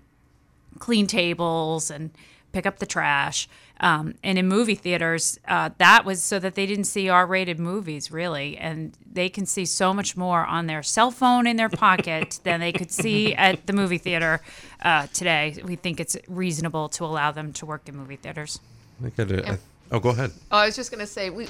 clean 0.80 1.06
tables 1.06 1.90
and 1.90 2.10
pick 2.56 2.64
up 2.64 2.78
the 2.78 2.86
trash. 2.86 3.48
Um, 3.80 4.14
and 4.24 4.38
in 4.38 4.48
movie 4.48 4.74
theaters, 4.74 5.38
uh, 5.46 5.68
that 5.76 6.06
was 6.06 6.22
so 6.22 6.38
that 6.38 6.54
they 6.54 6.64
didn't 6.64 6.84
see 6.84 7.10
R 7.10 7.26
rated 7.26 7.60
movies, 7.60 8.10
really. 8.10 8.56
And 8.56 8.96
they 9.12 9.28
can 9.28 9.44
see 9.44 9.66
so 9.66 9.92
much 9.92 10.16
more 10.16 10.46
on 10.46 10.66
their 10.66 10.82
cell 10.82 11.10
phone 11.10 11.46
in 11.46 11.58
their 11.58 11.68
pocket 11.68 12.40
than 12.44 12.60
they 12.60 12.72
could 12.72 12.90
see 12.90 13.34
at 13.34 13.66
the 13.66 13.74
movie 13.74 13.98
theater 13.98 14.40
uh, 14.82 15.06
today. 15.12 15.56
We 15.62 15.76
think 15.76 16.00
it's 16.00 16.16
reasonable 16.28 16.88
to 16.90 17.04
allow 17.04 17.30
them 17.30 17.52
to 17.54 17.66
work 17.66 17.86
in 17.90 17.96
movie 17.96 18.16
theaters. 18.16 18.58
I 19.00 19.10
think 19.10 19.32
I'd, 19.32 19.50
I, 19.50 19.58
oh, 19.92 20.00
go 20.00 20.08
ahead. 20.08 20.30
Oh, 20.50 20.56
I 20.56 20.66
was 20.66 20.76
just 20.76 20.90
going 20.90 21.00
to 21.00 21.06
say 21.06 21.28
we 21.28 21.48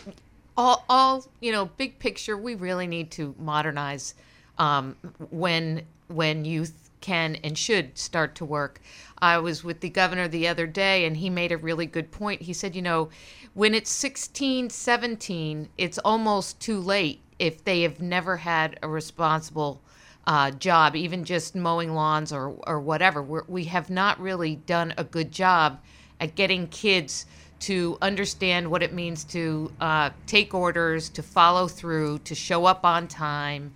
all 0.57 0.85
all 0.89 1.25
you 1.41 1.53
know 1.53 1.67
big 1.77 2.01
picture 2.01 2.37
we 2.37 2.57
really 2.57 2.89
need 2.89 3.13
to 3.13 3.35
modernize 3.39 4.15
um, 4.59 4.97
when 5.31 5.83
when 6.09 6.45
youth 6.45 6.86
can 7.01 7.37
and 7.37 7.57
should 7.57 7.99
start 7.99 8.35
to 8.37 8.45
work. 8.45 8.81
I 9.19 9.39
was 9.39 9.65
with 9.65 9.81
the 9.81 9.89
governor 9.89 10.29
the 10.29 10.49
other 10.49 10.67
day 10.67 11.05
and 11.05 11.17
he 11.17 11.31
made 11.31 11.53
a 11.53 11.57
really 11.57 11.87
good 11.87 12.11
point. 12.11 12.43
He 12.43 12.53
said, 12.53 12.77
you 12.77 12.83
know, 12.83 13.09
when 13.55 13.75
it's 13.75 13.91
16, 13.91 14.71
17, 14.71 15.69
it's 15.79 15.99
almost 15.99 16.61
too 16.61 16.79
late 16.79 17.21
if 17.39 17.65
they 17.65 17.83
have 17.83 18.01
never 18.01 18.37
had 18.37 18.79
a 18.83 18.89
responsible 18.89 19.81
uh, 20.27 20.51
job, 20.51 20.97
even 20.97 21.25
just 21.25 21.55
mowing 21.55 21.95
lawns 21.95 22.33
or, 22.33 22.57
or 22.67 22.81
whatever. 22.81 23.23
We're, 23.23 23.45
we 23.47 23.65
have 23.65 23.91
not 23.91 24.21
really 24.21 24.57
done 24.57 24.93
a 24.99 25.05
good 25.05 25.31
job 25.31 25.81
at 26.21 26.35
getting 26.35 26.67
kids 26.69 27.27
to 27.59 27.97
understand 28.03 28.71
what 28.71 28.83
it 28.83 28.93
means 28.93 29.25
to 29.25 29.73
uh, 29.81 30.11
take 30.27 30.53
orders, 30.53 31.09
to 31.11 31.23
follow 31.23 31.69
through, 31.69 32.19
to 32.21 32.35
show 32.35 32.67
up 32.67 32.85
on 32.85 33.09
time. 33.09 33.73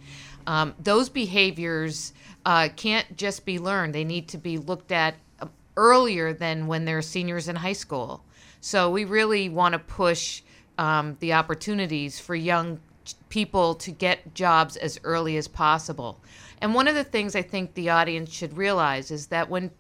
Um, 0.46 0.74
those 0.78 1.08
behaviors 1.08 2.12
uh, 2.44 2.68
can't 2.76 3.16
just 3.16 3.44
be 3.44 3.58
learned, 3.58 3.94
they 3.94 4.04
need 4.04 4.28
to 4.28 4.38
be 4.38 4.58
looked 4.58 4.92
at 4.92 5.14
uh, 5.40 5.46
earlier 5.76 6.32
than 6.32 6.66
when 6.66 6.84
they're 6.84 7.02
seniors 7.02 7.48
in 7.48 7.56
high 7.56 7.72
school. 7.74 8.24
So 8.60 8.90
we 8.90 9.04
really 9.04 9.48
want 9.48 9.72
to 9.72 9.78
push 9.78 10.42
um, 10.78 11.16
the 11.20 11.32
opportunities 11.32 12.18
for 12.18 12.34
young 12.34 12.80
people 13.28 13.74
to 13.74 13.90
get 13.90 14.34
jobs 14.34 14.76
as 14.76 14.98
early 15.04 15.36
as 15.36 15.48
possible. 15.48 16.20
And 16.60 16.74
one 16.74 16.88
of 16.88 16.94
the 16.94 17.04
things 17.04 17.34
I 17.34 17.42
think 17.42 17.74
the 17.74 17.90
audience 17.90 18.32
should 18.32 18.56
realize 18.56 19.10
is 19.10 19.28
that 19.28 19.48
when 19.48 19.70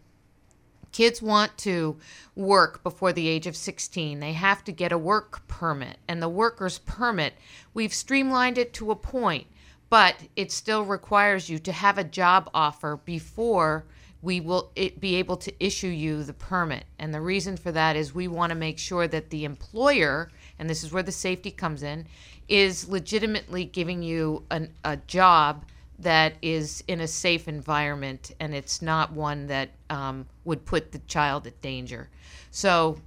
kids 0.92 1.22
want 1.22 1.56
to 1.58 1.96
work 2.34 2.82
before 2.82 3.12
the 3.12 3.28
age 3.28 3.46
of 3.46 3.56
16, 3.56 4.20
they 4.20 4.32
have 4.32 4.64
to 4.64 4.72
get 4.72 4.92
a 4.92 4.98
work 4.98 5.46
permit. 5.46 5.98
And 6.08 6.22
the 6.22 6.28
worker's 6.28 6.78
permit, 6.78 7.34
we've 7.74 7.94
streamlined 7.94 8.58
it 8.58 8.72
to 8.74 8.90
a 8.90 8.96
point, 8.96 9.46
but 9.90 10.16
it 10.36 10.52
still 10.52 10.84
requires 10.84 11.50
you 11.50 11.58
to 11.58 11.72
have 11.72 11.98
a 11.98 12.04
job 12.04 12.48
offer 12.54 12.98
before 13.04 13.84
we 14.22 14.40
will 14.40 14.70
be 14.74 15.16
able 15.16 15.36
to 15.36 15.64
issue 15.64 15.88
you 15.88 16.22
the 16.22 16.32
permit. 16.32 16.84
And 16.98 17.12
the 17.12 17.20
reason 17.20 17.56
for 17.56 17.72
that 17.72 17.96
is 17.96 18.14
we 18.14 18.28
want 18.28 18.50
to 18.50 18.54
make 18.54 18.78
sure 18.78 19.08
that 19.08 19.30
the 19.30 19.44
employer, 19.44 20.30
and 20.58 20.68
this 20.68 20.84
is 20.84 20.92
where 20.92 21.02
the 21.02 21.12
safety 21.12 21.50
comes 21.50 21.82
in, 21.82 22.06
is 22.48 22.88
legitimately 22.88 23.64
giving 23.64 24.02
you 24.02 24.44
an, 24.50 24.72
a 24.84 24.96
job 24.96 25.64
that 25.98 26.34
is 26.42 26.84
in 26.86 27.00
a 27.00 27.06
safe 27.06 27.48
environment 27.48 28.32
and 28.40 28.54
it's 28.54 28.82
not 28.82 29.12
one 29.12 29.46
that 29.46 29.70
um, 29.88 30.26
would 30.44 30.64
put 30.64 30.92
the 30.92 30.98
child 31.00 31.46
at 31.46 31.60
danger. 31.62 32.08
So 32.50 32.98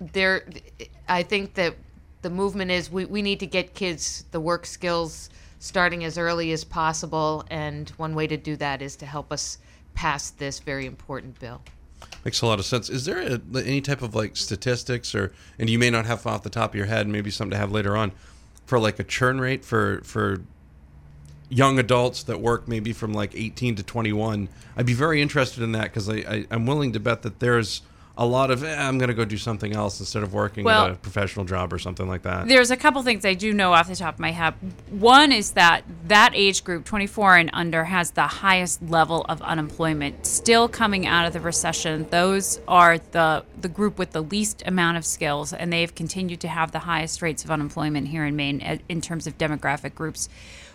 there, 0.00 0.44
I 1.08 1.22
think 1.22 1.54
that 1.54 1.74
the 2.22 2.30
movement 2.30 2.70
is 2.70 2.90
we, 2.90 3.04
we 3.04 3.20
need 3.20 3.40
to 3.40 3.46
get 3.46 3.74
kids 3.74 4.24
the 4.30 4.40
work 4.40 4.64
skills 4.64 5.28
starting 5.58 6.02
as 6.04 6.18
early 6.18 6.50
as 6.52 6.64
possible, 6.64 7.44
and 7.48 7.90
one 7.90 8.14
way 8.14 8.26
to 8.26 8.36
do 8.36 8.56
that 8.56 8.82
is 8.82 8.96
to 8.96 9.06
help 9.06 9.32
us 9.32 9.58
pass 9.94 10.30
this 10.30 10.58
very 10.58 10.86
important 10.86 11.38
bill. 11.38 11.60
Makes 12.24 12.42
a 12.42 12.46
lot 12.46 12.58
of 12.58 12.64
sense. 12.64 12.90
Is 12.90 13.04
there 13.04 13.20
a, 13.20 13.40
any 13.56 13.80
type 13.80 14.02
of 14.02 14.14
like 14.14 14.36
statistics, 14.36 15.14
or 15.14 15.32
and 15.58 15.70
you 15.70 15.78
may 15.78 15.90
not 15.90 16.06
have 16.06 16.26
off 16.26 16.42
the 16.42 16.50
top 16.50 16.70
of 16.70 16.74
your 16.74 16.86
head, 16.86 17.06
maybe 17.06 17.30
something 17.30 17.52
to 17.52 17.58
have 17.58 17.70
later 17.70 17.96
on, 17.96 18.12
for 18.66 18.78
like 18.78 18.98
a 18.98 19.04
churn 19.04 19.40
rate 19.40 19.64
for 19.64 20.00
for 20.02 20.40
young 21.48 21.78
adults 21.78 22.22
that 22.22 22.40
work 22.40 22.66
maybe 22.66 22.92
from 22.92 23.12
like 23.12 23.34
18 23.34 23.76
to 23.76 23.82
21? 23.82 24.48
I'd 24.76 24.86
be 24.86 24.94
very 24.94 25.22
interested 25.22 25.62
in 25.62 25.72
that 25.72 25.84
because 25.84 26.08
I, 26.08 26.16
I 26.16 26.46
I'm 26.50 26.66
willing 26.66 26.92
to 26.92 27.00
bet 27.00 27.22
that 27.22 27.38
there's 27.38 27.82
a 28.16 28.26
lot 28.26 28.50
of 28.50 28.62
eh, 28.62 28.74
I'm 28.76 28.98
going 28.98 29.08
to 29.08 29.14
go 29.14 29.24
do 29.24 29.38
something 29.38 29.72
else 29.72 30.00
instead 30.00 30.22
of 30.22 30.34
working 30.34 30.64
Well- 30.64 30.86
at 30.86 30.92
a 30.92 30.94
professional 30.94 31.44
job 31.44 31.72
or 31.72 31.78
something 31.78 32.08
like 32.08 32.22
that. 32.22 32.48
There's 32.48 32.70
a 32.70 32.76
couple 32.76 33.02
things 33.02 33.24
I 33.24 33.34
do 33.34 33.52
know 33.52 33.72
off 33.72 33.88
the 33.88 33.96
top 33.96 34.14
of 34.14 34.20
my 34.20 34.32
head. 34.32 34.54
One 34.90 35.32
is 35.32 35.52
that 35.52 35.84
that 36.08 36.32
age 36.34 36.64
group, 36.64 36.84
24 36.84 37.36
and 37.36 37.50
under, 37.52 37.84
has 37.84 38.12
the 38.12 38.26
highest 38.26 38.82
level 38.82 39.24
of 39.28 39.40
unemployment. 39.42 40.26
Still 40.26 40.68
coming 40.68 41.06
out 41.06 41.26
of 41.26 41.32
the 41.32 41.40
recession, 41.40 42.06
those 42.10 42.60
are 42.68 42.98
the 42.98 43.44
the 43.60 43.68
group 43.68 43.96
with 43.98 44.10
the 44.10 44.22
least 44.22 44.62
amount 44.66 44.96
of 44.96 45.06
skills, 45.06 45.52
and 45.52 45.72
they've 45.72 45.94
continued 45.94 46.40
to 46.40 46.48
have 46.48 46.72
the 46.72 46.80
highest 46.80 47.22
rates 47.22 47.44
of 47.44 47.50
unemployment 47.50 48.08
here 48.08 48.24
in 48.24 48.36
Maine 48.36 48.60
eh, 48.60 48.78
in 48.88 49.00
terms 49.00 49.26
of 49.26 49.38
demographic 49.38 49.94
groups. 49.94 50.28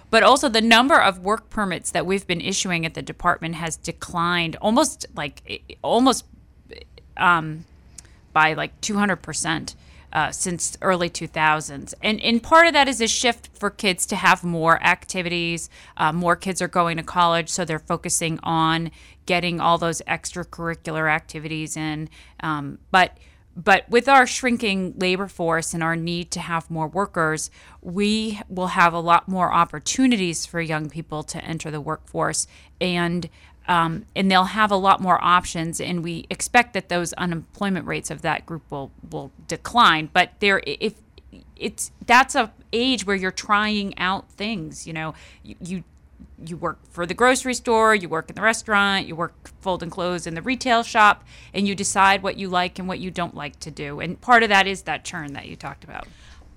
But 0.10 0.24
also 0.24 0.48
the 0.48 0.62
number 0.62 0.98
of 1.00 1.20
work 1.20 1.50
permits 1.50 1.91
that 1.91 2.06
we've 2.06 2.25
been 2.25 2.39
issuing 2.39 2.86
at 2.86 2.94
the 2.94 3.01
department 3.01 3.56
has 3.56 3.75
declined 3.75 4.56
almost 4.58 5.06
like 5.15 5.41
eh, 5.50 5.75
almost 7.20 7.66
by 8.38 8.54
like 8.54 8.80
200% 8.82 9.74
uh, 10.14 10.32
since 10.32 10.78
early 10.84 11.10
2000s. 11.10 11.96
And, 12.04 12.22
and 12.22 12.42
part 12.44 12.68
of 12.68 12.74
that 12.74 12.88
is 12.88 13.02
a 13.02 13.08
shift 13.08 13.50
for 13.58 13.72
kids 13.72 14.06
to 14.06 14.16
have 14.16 14.44
more 14.44 14.82
activities. 14.84 15.72
Uh, 15.98 16.12
more 16.12 16.36
kids 16.36 16.62
are 16.62 16.68
going 16.68 16.98
to 16.98 17.04
college, 17.04 17.50
so 17.50 17.66
they're 17.66 17.80
focusing 17.80 18.40
on 18.44 18.92
getting 19.26 19.60
all 19.60 19.80
those 19.80 20.04
extracurricular 20.08 21.12
activities 21.12 21.76
in. 21.76 22.10
Um, 22.42 22.78
but 22.92 23.18
but 23.58 23.90
with 23.90 24.08
our 24.08 24.28
shrinking 24.28 24.94
labor 25.00 25.28
force 25.28 25.74
and 25.74 25.82
our 25.82 25.96
need 25.96 26.30
to 26.30 26.40
have 26.40 26.70
more 26.70 26.88
workers, 26.88 27.50
we 27.82 28.40
will 28.48 28.68
have 28.68 28.94
a 28.94 29.00
lot 29.00 29.28
more 29.28 29.52
opportunities 29.52 30.46
for 30.46 30.62
young 30.62 30.92
people 30.92 31.24
to 31.24 31.44
enter 31.44 31.72
the 31.72 31.82
workforce 31.82 32.46
and 32.80 33.28
um, 33.68 34.06
and 34.16 34.32
they'll 34.32 34.46
have 34.46 34.72
a 34.72 34.76
lot 34.76 35.02
more 35.02 35.24
options 35.24 35.80
and 35.80 36.04
we 36.04 36.26
expect 36.30 36.74
that 36.74 36.90
those 36.90 37.14
unemployment 37.14 37.86
rates 37.86 38.10
of 38.10 38.22
that 38.22 38.46
group 38.46 38.64
will 38.70 38.92
will 39.10 39.32
decline 39.48 40.10
but 40.12 40.32
there 40.40 40.62
if 40.66 40.96
it's 41.56 41.92
that's 42.06 42.36
a 42.36 42.52
age 42.74 43.06
where 43.06 43.16
you're 43.16 43.32
trying 43.32 43.98
out 43.98 44.30
things 44.32 44.88
you 44.88 44.94
know 44.94 45.14
you, 45.44 45.56
you 45.62 45.84
you 46.46 46.56
work 46.56 46.80
for 46.92 47.06
the 47.06 47.14
grocery 47.14 47.54
store, 47.54 47.96
you 47.96 48.08
work 48.08 48.30
in 48.30 48.36
the 48.36 48.42
restaurant, 48.42 49.08
you 49.08 49.16
work 49.16 49.34
folding 49.62 49.90
clothes 49.90 50.28
in 50.28 50.36
the 50.36 50.42
retail 50.42 50.84
shop, 50.84 51.24
and 51.54 51.68
you 51.68 51.76
decide 51.76 52.22
what 52.22 52.38
you 52.38 52.48
like 52.48 52.78
and 52.80 52.88
what 52.88 53.00
you 53.00 53.10
don't 53.10 53.36
like 53.36 53.60
to 53.60 53.72
do. 53.72 54.00
And 54.00 54.20
part 54.22 54.44
of 54.44 54.50
that 54.50 54.68
is 54.68 54.84
that 54.84 55.04
churn 55.04 55.34
that 55.34 55.48
you 55.48 55.56
talked 55.56 55.84
about. 55.84 56.08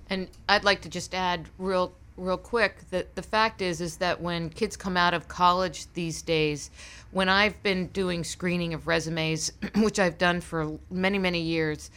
And 0.09 0.27
I'd 0.47 0.63
like 0.63 0.81
to 0.81 0.89
just 0.89 1.15
add 1.15 1.47
real 1.57 1.93
real 2.17 2.37
quick 2.37 2.89
that 2.89 3.15
the 3.15 3.21
fact 3.21 3.61
is 3.61 3.81
is 3.81 3.97
that 3.97 4.21
when 4.21 4.49
kids 4.49 4.77
come 4.77 4.97
out 4.97 5.13
of 5.13 5.27
college 5.27 5.91
these 5.93 6.21
days, 6.21 6.69
when 7.11 7.29
I've 7.29 7.61
been 7.63 7.87
doing 7.87 8.23
screening 8.23 8.73
of 8.73 8.87
resumes, 8.87 9.51
which 9.77 9.99
I've 9.99 10.17
done 10.17 10.41
for 10.41 10.77
many 10.89 11.17
many 11.17 11.41
years, 11.41 11.89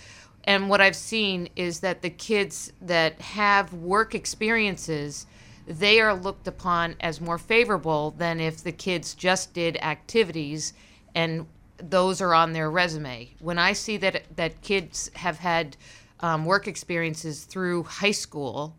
and 0.44 0.68
what 0.68 0.80
I've 0.80 0.96
seen 0.96 1.48
is 1.56 1.80
that 1.80 2.02
the 2.02 2.10
kids 2.10 2.72
that 2.82 3.20
have 3.20 3.72
work 3.72 4.14
experiences 4.14 5.26
they 5.66 5.98
are 6.00 6.14
looked 6.14 6.46
upon 6.46 6.94
as 7.00 7.20
more 7.20 7.38
favorable 7.38 8.10
than 8.18 8.38
if 8.38 8.62
the 8.62 8.72
kids 8.72 9.14
just 9.14 9.54
did 9.54 9.78
activities 9.78 10.74
and 11.14 11.46
those 11.78 12.20
are 12.20 12.34
on 12.34 12.52
their 12.52 12.70
resume. 12.70 13.30
When 13.40 13.58
I 13.58 13.72
see 13.72 13.96
that 13.98 14.24
that 14.36 14.60
kids 14.62 15.10
have 15.14 15.38
had 15.38 15.76
um, 16.20 16.44
work 16.44 16.68
experiences 16.68 17.44
through 17.44 17.84
high 17.84 18.10
school 18.10 18.76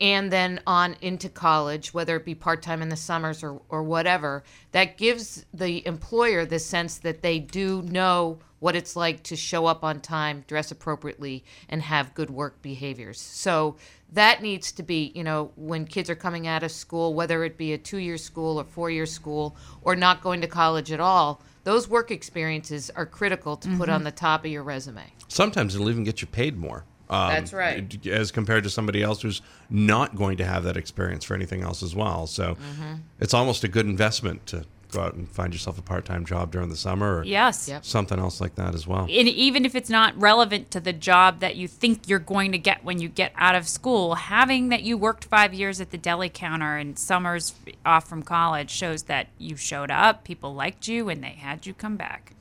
and 0.00 0.30
then 0.30 0.60
on 0.66 0.96
into 1.00 1.28
college, 1.28 1.92
whether 1.92 2.16
it 2.16 2.24
be 2.24 2.34
part 2.34 2.62
time 2.62 2.82
in 2.82 2.88
the 2.88 2.96
summers 2.96 3.42
or, 3.42 3.60
or 3.68 3.82
whatever, 3.82 4.44
that 4.72 4.96
gives 4.96 5.44
the 5.52 5.86
employer 5.86 6.44
the 6.44 6.58
sense 6.58 6.98
that 6.98 7.22
they 7.22 7.38
do 7.38 7.82
know 7.82 8.38
what 8.60 8.74
it's 8.74 8.96
like 8.96 9.22
to 9.22 9.36
show 9.36 9.66
up 9.66 9.84
on 9.84 10.00
time, 10.00 10.44
dress 10.46 10.70
appropriately, 10.70 11.44
and 11.68 11.82
have 11.82 12.14
good 12.14 12.30
work 12.30 12.60
behaviors. 12.60 13.20
So 13.20 13.76
that 14.12 14.42
needs 14.42 14.72
to 14.72 14.82
be, 14.82 15.12
you 15.14 15.22
know, 15.22 15.52
when 15.56 15.84
kids 15.84 16.10
are 16.10 16.16
coming 16.16 16.46
out 16.46 16.62
of 16.62 16.72
school, 16.72 17.14
whether 17.14 17.44
it 17.44 17.56
be 17.56 17.72
a 17.72 17.78
two 17.78 17.98
year 17.98 18.16
school 18.16 18.58
or 18.58 18.64
four 18.64 18.90
year 18.90 19.06
school 19.06 19.56
or 19.82 19.94
not 19.94 20.22
going 20.22 20.40
to 20.40 20.48
college 20.48 20.90
at 20.90 21.00
all, 21.00 21.42
those 21.64 21.88
work 21.88 22.10
experiences 22.10 22.90
are 22.90 23.06
critical 23.06 23.56
to 23.56 23.68
put 23.68 23.86
mm-hmm. 23.86 23.90
on 23.90 24.04
the 24.04 24.10
top 24.10 24.44
of 24.44 24.50
your 24.50 24.62
resume. 24.62 25.04
Sometimes 25.28 25.74
it'll 25.74 25.90
even 25.90 26.04
get 26.04 26.20
you 26.20 26.26
paid 26.26 26.56
more. 26.56 26.84
Um, 27.10 27.28
That's 27.30 27.52
right. 27.52 28.06
As 28.06 28.30
compared 28.30 28.64
to 28.64 28.70
somebody 28.70 29.02
else 29.02 29.22
who's 29.22 29.40
not 29.70 30.14
going 30.16 30.36
to 30.38 30.44
have 30.44 30.64
that 30.64 30.76
experience 30.76 31.24
for 31.24 31.34
anything 31.34 31.62
else 31.62 31.82
as 31.82 31.94
well. 31.94 32.26
So 32.26 32.54
Mm-hmm. 32.54 32.94
it's 33.20 33.34
almost 33.34 33.64
a 33.64 33.68
good 33.68 33.86
investment 33.86 34.46
to 34.48 34.64
go 34.90 35.02
out 35.02 35.12
and 35.14 35.28
find 35.30 35.52
yourself 35.52 35.78
a 35.78 35.82
part 35.82 36.06
time 36.06 36.24
job 36.24 36.50
during 36.50 36.70
the 36.70 36.76
summer 36.76 37.18
or 37.18 37.24
Yes. 37.24 37.68
Yep. 37.68 37.84
something 37.84 38.18
else 38.18 38.40
like 38.40 38.54
that 38.54 38.74
as 38.74 38.86
well. 38.86 39.02
And 39.02 39.28
even 39.28 39.66
if 39.66 39.74
it's 39.74 39.90
not 39.90 40.18
relevant 40.18 40.70
to 40.70 40.80
the 40.80 40.94
job 40.94 41.40
that 41.40 41.56
you 41.56 41.68
think 41.68 42.08
you're 42.08 42.18
going 42.18 42.52
to 42.52 42.58
get 42.58 42.82
when 42.84 42.98
you 42.98 43.08
get 43.10 43.32
out 43.36 43.54
of 43.54 43.68
school, 43.68 44.14
having 44.14 44.70
that 44.70 44.82
you 44.84 44.96
worked 44.96 45.26
five 45.26 45.52
years 45.52 45.78
at 45.82 45.90
the 45.90 45.98
deli 45.98 46.30
counter 46.30 46.76
and 46.78 46.98
summers 46.98 47.54
off 47.84 48.08
from 48.08 48.22
college 48.22 48.70
shows 48.70 49.02
that 49.04 49.26
you 49.36 49.56
showed 49.56 49.90
up, 49.90 50.24
people 50.24 50.54
liked 50.54 50.88
you, 50.88 51.10
and 51.10 51.22
they 51.22 51.36
had 51.38 51.66
you 51.66 51.74
come 51.74 51.96
back. 51.96 52.32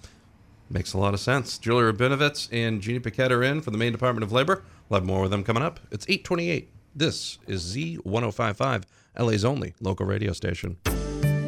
Makes 0.70 0.94
a 0.94 0.98
lot 0.98 1.14
of 1.14 1.20
sense. 1.20 1.58
Julia 1.58 1.92
Rabinowitz 1.94 2.50
and 2.52 2.82
Jeannie 2.82 3.00
Paquette 3.00 3.32
are 3.32 3.44
in 3.44 3.62
for 3.62 3.72
the 3.72 3.78
Maine 3.78 3.94
Department 3.94 4.24
of 4.24 4.32
Labor. 4.32 4.64
We'll 4.90 5.00
have 5.00 5.08
more 5.08 5.22
with 5.22 5.32
them 5.32 5.44
coming 5.44 5.64
up. 5.64 5.80
It's 5.92 6.06
828. 6.10 6.70
This 6.96 7.38
is 7.48 7.76
Z1055, 7.76 8.84
LA's 9.20 9.46
only 9.46 9.76
local 9.80 10.06
radio 10.06 10.34
station. 10.34 10.78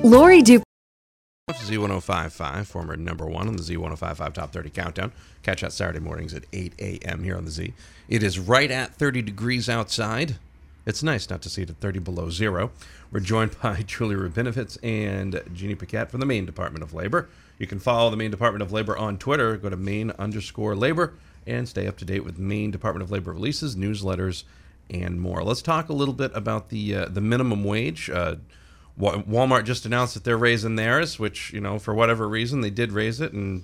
Lori 0.03 0.41
Duke. 0.41 0.63
Z1055, 1.51 2.65
former 2.67 2.95
number 2.95 3.25
one 3.25 3.47
on 3.47 3.55
the 3.55 3.63
Z1055 3.63 4.33
Top 4.33 4.53
30 4.53 4.69
Countdown. 4.69 5.11
Catch 5.41 5.61
that 5.61 5.73
Saturday 5.73 5.99
mornings 5.99 6.33
at 6.33 6.43
8 6.53 6.73
a.m. 6.79 7.23
here 7.23 7.35
on 7.35 7.45
the 7.45 7.51
Z. 7.51 7.73
It 8.07 8.21
is 8.21 8.37
right 8.39 8.69
at 8.69 8.93
30 8.95 9.23
degrees 9.23 9.67
outside. 9.67 10.37
It's 10.85 11.03
nice 11.03 11.29
not 11.29 11.41
to 11.41 11.49
see 11.49 11.63
it 11.63 11.69
at 11.69 11.77
30 11.77 11.99
below 11.99 12.29
zero. 12.29 12.71
We're 13.11 13.19
joined 13.19 13.59
by 13.61 13.81
Julie 13.81 14.15
Rabinowitz 14.15 14.77
and 14.83 15.41
Jeannie 15.53 15.75
Paquette 15.75 16.11
from 16.11 16.19
the 16.19 16.25
Maine 16.25 16.45
Department 16.45 16.83
of 16.83 16.93
Labor. 16.93 17.27
You 17.59 17.67
can 17.67 17.79
follow 17.79 18.09
the 18.09 18.17
Maine 18.17 18.31
Department 18.31 18.63
of 18.63 18.71
Labor 18.71 18.97
on 18.97 19.17
Twitter. 19.17 19.57
Go 19.57 19.69
to 19.69 19.77
Maine 19.77 20.11
underscore 20.17 20.75
labor 20.75 21.13
and 21.45 21.67
stay 21.67 21.85
up 21.87 21.97
to 21.97 22.05
date 22.05 22.23
with 22.23 22.39
Maine 22.39 22.71
Department 22.71 23.03
of 23.03 23.11
Labor 23.11 23.33
releases, 23.33 23.75
newsletters, 23.75 24.45
and 24.89 25.19
more. 25.19 25.43
Let's 25.43 25.61
talk 25.61 25.89
a 25.89 25.93
little 25.93 26.13
bit 26.13 26.31
about 26.33 26.69
the 26.69 26.95
uh, 26.95 27.05
the 27.09 27.21
minimum 27.21 27.63
wage. 27.63 28.09
Uh, 28.09 28.37
Walmart 28.97 29.65
just 29.65 29.85
announced 29.85 30.13
that 30.13 30.23
they're 30.23 30.37
raising 30.37 30.75
theirs, 30.75 31.19
which 31.19 31.53
you 31.53 31.61
know 31.61 31.79
for 31.79 31.93
whatever 31.93 32.27
reason 32.27 32.61
they 32.61 32.69
did 32.69 32.91
raise 32.91 33.21
it 33.21 33.33
and 33.33 33.63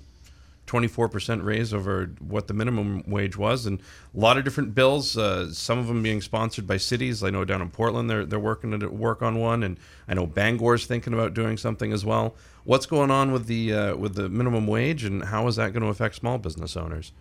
24% 0.66 1.44
raise 1.44 1.72
over 1.72 2.06
what 2.18 2.48
the 2.48 2.54
minimum 2.54 3.02
wage 3.06 3.36
was, 3.36 3.66
and 3.66 3.80
a 4.14 4.18
lot 4.18 4.36
of 4.36 4.44
different 4.44 4.74
bills. 4.74 5.16
Uh, 5.16 5.52
some 5.52 5.78
of 5.78 5.86
them 5.86 6.02
being 6.02 6.20
sponsored 6.20 6.66
by 6.66 6.76
cities. 6.76 7.22
I 7.22 7.30
know 7.30 7.44
down 7.44 7.62
in 7.62 7.70
Portland 7.70 8.10
they're 8.10 8.24
they're 8.24 8.38
working 8.38 8.78
to 8.78 8.88
work 8.88 9.22
on 9.22 9.38
one, 9.38 9.62
and 9.62 9.78
I 10.08 10.14
know 10.14 10.26
Bangor's 10.26 10.86
thinking 10.86 11.12
about 11.12 11.34
doing 11.34 11.56
something 11.56 11.92
as 11.92 12.04
well. 12.04 12.34
What's 12.64 12.86
going 12.86 13.10
on 13.10 13.32
with 13.32 13.46
the 13.46 13.72
uh, 13.72 13.96
with 13.96 14.14
the 14.14 14.28
minimum 14.28 14.66
wage, 14.66 15.04
and 15.04 15.24
how 15.24 15.46
is 15.46 15.56
that 15.56 15.72
going 15.72 15.82
to 15.82 15.88
affect 15.88 16.16
small 16.16 16.38
business 16.38 16.76
owners? 16.76 17.12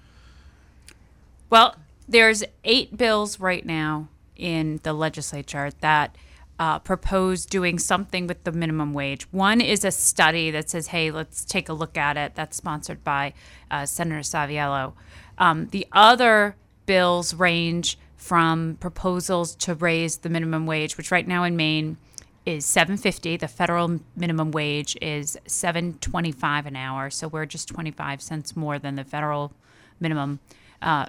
Well, 1.49 1.75
there's 2.07 2.43
eight 2.63 2.97
bills 2.97 3.39
right 3.39 3.65
now 3.65 4.09
in 4.35 4.79
the 4.83 4.93
legislature 4.93 5.71
that 5.79 6.15
uh, 6.59 6.79
propose 6.79 7.45
doing 7.45 7.79
something 7.79 8.27
with 8.27 8.43
the 8.43 8.51
minimum 8.51 8.93
wage. 8.93 9.23
One 9.31 9.61
is 9.61 9.83
a 9.83 9.91
study 9.91 10.51
that 10.51 10.69
says, 10.69 10.87
"Hey, 10.87 11.11
let's 11.11 11.43
take 11.43 11.69
a 11.69 11.73
look 11.73 11.97
at 11.97 12.17
it." 12.17 12.35
That's 12.35 12.57
sponsored 12.57 13.03
by 13.03 13.33
uh, 13.69 13.85
Senator 13.85 14.21
Saviello. 14.21 14.93
Um, 15.37 15.67
the 15.67 15.87
other 15.91 16.55
bills 16.85 17.33
range 17.33 17.97
from 18.15 18.77
proposals 18.79 19.55
to 19.55 19.75
raise 19.75 20.17
the 20.17 20.29
minimum 20.29 20.65
wage, 20.65 20.97
which 20.97 21.11
right 21.11 21.27
now 21.27 21.43
in 21.43 21.55
Maine 21.55 21.97
is 22.45 22.65
750 22.65 23.37
the 23.37 23.47
federal 23.47 23.99
minimum 24.15 24.51
wage 24.51 24.95
is 25.01 25.37
725 25.47 26.67
an 26.67 26.75
hour 26.75 27.09
so 27.09 27.27
we're 27.27 27.45
just 27.45 27.67
25 27.67 28.21
cents 28.21 28.55
more 28.55 28.77
than 28.77 28.95
the 28.95 29.03
federal 29.03 29.51
minimum 29.99 30.39
uh, 30.81 31.07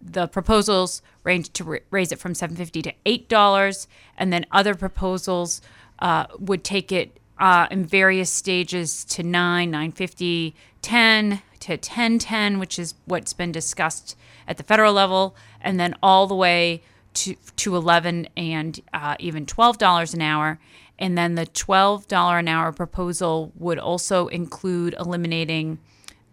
the 0.00 0.26
proposals 0.28 1.02
range 1.22 1.52
to 1.54 1.80
raise 1.90 2.12
it 2.12 2.18
from 2.18 2.34
750 2.34 2.82
to 2.82 2.92
8 3.06 3.28
dollars 3.28 3.88
and 4.16 4.32
then 4.32 4.46
other 4.52 4.74
proposals 4.74 5.60
uh, 5.98 6.26
would 6.38 6.64
take 6.64 6.92
it 6.92 7.18
uh, 7.38 7.66
in 7.70 7.84
various 7.84 8.30
stages 8.30 9.04
to 9.04 9.22
9, 9.22 9.70
950, 9.70 10.54
10 10.82 11.42
to 11.60 11.72
1010, 11.72 12.58
which 12.58 12.78
is 12.78 12.94
what's 13.06 13.32
been 13.32 13.52
discussed 13.52 14.16
at 14.46 14.56
the 14.56 14.62
federal 14.62 14.92
level, 14.92 15.34
and 15.60 15.80
then 15.80 15.94
all 16.02 16.26
the 16.26 16.34
way 16.34 16.82
to, 17.14 17.34
to 17.56 17.76
11 17.76 18.28
and 18.36 18.80
uh, 18.92 19.16
even 19.18 19.46
$12 19.46 20.14
an 20.14 20.22
hour. 20.22 20.58
And 20.98 21.18
then 21.18 21.34
the 21.34 21.46
$12 21.46 22.38
an 22.38 22.48
hour 22.48 22.70
proposal 22.72 23.52
would 23.56 23.78
also 23.78 24.28
include 24.28 24.94
eliminating 24.98 25.78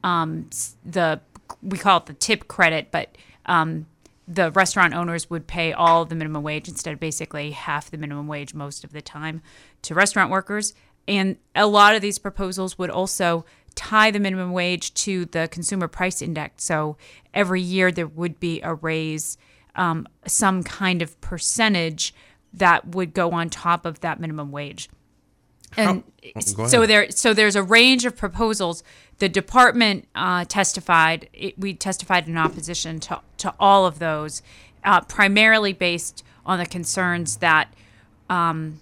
um, 0.04 0.50
the, 0.86 1.22
we 1.62 1.78
call 1.78 1.98
it 1.98 2.06
the 2.06 2.14
tip 2.14 2.48
credit, 2.48 2.90
but 2.92 3.18
um, 3.46 3.88
the 4.28 4.52
restaurant 4.52 4.94
owners 4.94 5.30
would 5.30 5.48
pay 5.48 5.74
all 5.74 6.06
the 6.06 6.16
minimum 6.16 6.44
wage 6.44 6.68
instead 6.68 6.94
of 6.94 7.00
basically 7.00 7.52
half 7.52 7.92
the 7.92 7.98
minimum 7.98 8.28
wage 8.28 8.54
most 8.54 8.84
of 8.84 8.94
the 8.94 9.02
time 9.02 9.42
to 9.82 9.94
restaurant 9.94 10.32
workers. 10.32 10.74
And 11.08 11.38
a 11.56 11.68
lot 11.68 11.96
of 11.96 12.02
these 12.02 12.20
proposals 12.20 12.78
would 12.78 12.90
also 12.90 13.46
tie 13.76 14.12
the 14.12 14.20
minimum 14.20 14.52
wage 14.52 14.94
to 14.94 15.26
the 15.26 15.48
consumer 15.52 15.88
price 15.88 16.22
index. 16.22 16.64
So 16.64 16.98
every 17.34 17.62
year 17.62 17.92
there 17.92 18.08
would 18.08 18.40
be 18.40 18.62
a 18.62 18.74
raise, 18.76 19.38
um, 19.76 20.08
some 20.28 20.64
kind 20.64 21.02
of 21.02 21.20
percentage 21.22 22.14
that 22.54 22.90
would 22.90 23.14
go 23.14 23.32
on 23.32 23.50
top 23.50 23.86
of 23.86 24.02
that 24.02 24.20
minimum 24.20 24.52
wage. 24.52 24.90
And 25.78 26.04
oh, 26.36 26.42
so 26.42 26.86
there, 26.86 27.10
so 27.12 27.34
there's 27.34 27.56
a 27.56 27.64
range 27.64 28.06
of 28.06 28.16
proposals. 28.18 28.84
The 29.22 29.30
department 29.30 30.08
uh, 30.16 30.46
testified. 30.46 31.30
It, 31.32 31.60
we 31.60 31.76
testified 31.76 32.28
in 32.28 32.38
opposition 32.38 33.00
to 33.02 33.22
to 33.38 33.54
all 33.60 33.86
of 33.86 34.00
those, 34.00 34.42
uh, 34.84 35.02
primarily 35.02 35.74
based 35.74 36.24
on 36.44 36.58
the 36.58 36.66
concerns 36.66 37.38
that 37.38 37.72
um, 38.32 38.82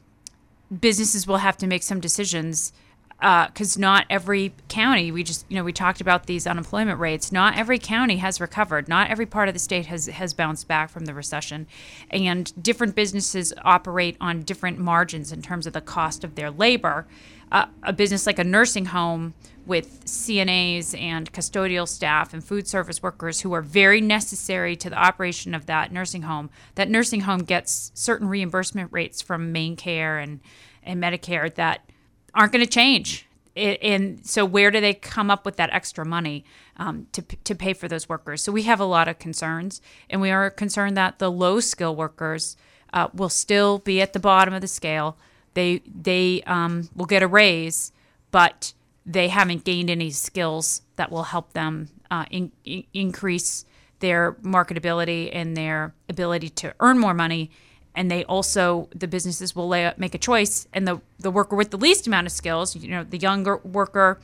businesses 0.80 1.28
will 1.28 1.40
have 1.40 1.58
to 1.58 1.68
make 1.68 1.84
some 1.84 2.00
decisions 2.00 2.72
because 3.20 3.78
not 3.78 4.06
every 4.10 4.54
county 4.70 5.12
we 5.12 5.24
just 5.24 5.46
you 5.50 5.58
know 5.58 5.64
we 5.64 5.74
talked 5.74 6.00
about 6.00 6.26
these 6.26 6.48
unemployment 6.48 7.00
rates. 7.00 7.32
Not 7.32 7.58
every 7.58 7.80
county 7.80 8.18
has 8.18 8.40
recovered. 8.40 8.88
Not 8.88 9.10
every 9.10 9.26
part 9.26 9.50
of 9.50 9.54
the 9.54 9.60
state 9.60 9.88
has 9.88 10.06
has 10.08 10.34
bounced 10.34 10.68
back 10.68 10.90
from 10.90 11.06
the 11.06 11.14
recession. 11.14 11.68
And 12.10 12.52
different 12.62 12.96
businesses 12.96 13.54
operate 13.64 14.16
on 14.22 14.44
different 14.44 14.80
margins 14.80 15.32
in 15.32 15.42
terms 15.42 15.68
of 15.68 15.74
the 15.74 15.82
cost 15.82 16.24
of 16.24 16.36
their 16.36 16.52
labor. 16.52 17.08
Uh, 17.52 17.66
a 17.82 17.92
business 17.92 18.28
like 18.28 18.38
a 18.38 18.44
nursing 18.44 18.86
home 18.86 19.34
with 19.66 20.06
CNAs 20.06 21.00
and 21.00 21.32
custodial 21.32 21.88
staff 21.88 22.34
and 22.34 22.44
food 22.44 22.68
service 22.68 23.04
workers 23.04 23.42
who 23.42 23.54
are 23.54 23.62
very 23.62 24.02
necessary 24.02 24.76
to 24.76 24.90
the 24.90 24.98
operation 24.98 25.54
of 25.54 25.66
that 25.66 25.92
nursing 25.92 26.24
home. 26.24 26.50
That 26.76 26.90
nursing 26.90 27.22
home 27.22 27.42
gets 27.42 27.92
certain 27.94 28.28
reimbursement 28.28 28.92
rates 28.92 29.22
from 29.22 29.52
Maine 29.52 29.76
Care 29.76 30.20
and, 30.20 30.40
and 30.84 31.02
Medicare 31.02 31.54
that 31.56 31.89
aren't 32.34 32.52
going 32.52 32.64
to 32.64 32.70
change. 32.70 33.28
And 33.56 34.26
so, 34.26 34.46
where 34.46 34.72
do 34.72 34.80
they 34.80 34.94
come 34.94 35.30
up 35.30 35.44
with 35.44 35.58
that 35.58 35.70
extra 35.74 36.06
money 36.06 36.46
um, 36.78 37.08
to, 37.12 37.22
to 37.22 37.56
pay 37.56 37.74
for 37.74 37.88
those 37.88 38.08
workers? 38.08 38.42
So, 38.42 38.52
we 38.52 38.64
have 38.64 38.80
a 38.80 38.86
lot 38.86 39.08
of 39.08 39.20
concerns, 39.20 39.82
and 40.10 40.22
we 40.22 40.32
are 40.32 40.50
concerned 40.50 40.96
that 40.98 41.20
the 41.20 41.30
low 41.30 41.60
skill 41.60 41.96
workers 41.96 42.56
uh, 42.94 43.10
will 43.14 43.30
still 43.30 43.80
be 43.80 44.02
at 44.02 44.14
the 44.14 44.20
bottom 44.20 44.54
of 44.54 44.62
the 44.62 44.68
scale. 44.68 45.18
They 45.56 45.82
they 45.86 46.44
um, 46.46 46.90
will 46.96 47.06
get 47.06 47.24
a 47.24 47.28
raise, 47.28 47.92
but 48.32 48.74
they 49.06 49.28
haven't 49.28 49.64
gained 49.64 49.90
any 49.90 50.12
skills 50.12 50.84
that 50.96 51.12
will 51.12 51.24
help 51.24 51.54
them 51.54 51.90
uh, 52.12 52.26
in, 52.30 52.52
in- 52.64 52.84
increase 52.94 53.66
their 54.00 54.34
marketability 54.34 55.30
and 55.34 55.58
their 55.58 55.94
ability 56.08 56.50
to 56.50 56.74
earn 56.80 57.00
more 57.00 57.14
money. 57.14 57.52
And 58.00 58.10
they 58.10 58.24
also, 58.24 58.88
the 58.96 59.10
businesses 59.10 59.54
will 59.54 59.68
lay, 59.68 59.94
make 59.98 60.16
a 60.16 60.18
choice, 60.18 60.70
and 60.74 60.88
the, 60.88 61.02
the 61.20 61.30
worker 61.30 61.58
with 61.58 61.72
the 61.72 61.78
least 61.78 62.08
amount 62.08 62.28
of 62.28 62.32
skills, 62.32 62.74
you 62.74 62.88
know, 62.88 63.04
the 63.04 63.18
younger 63.18 63.58
worker 63.58 64.22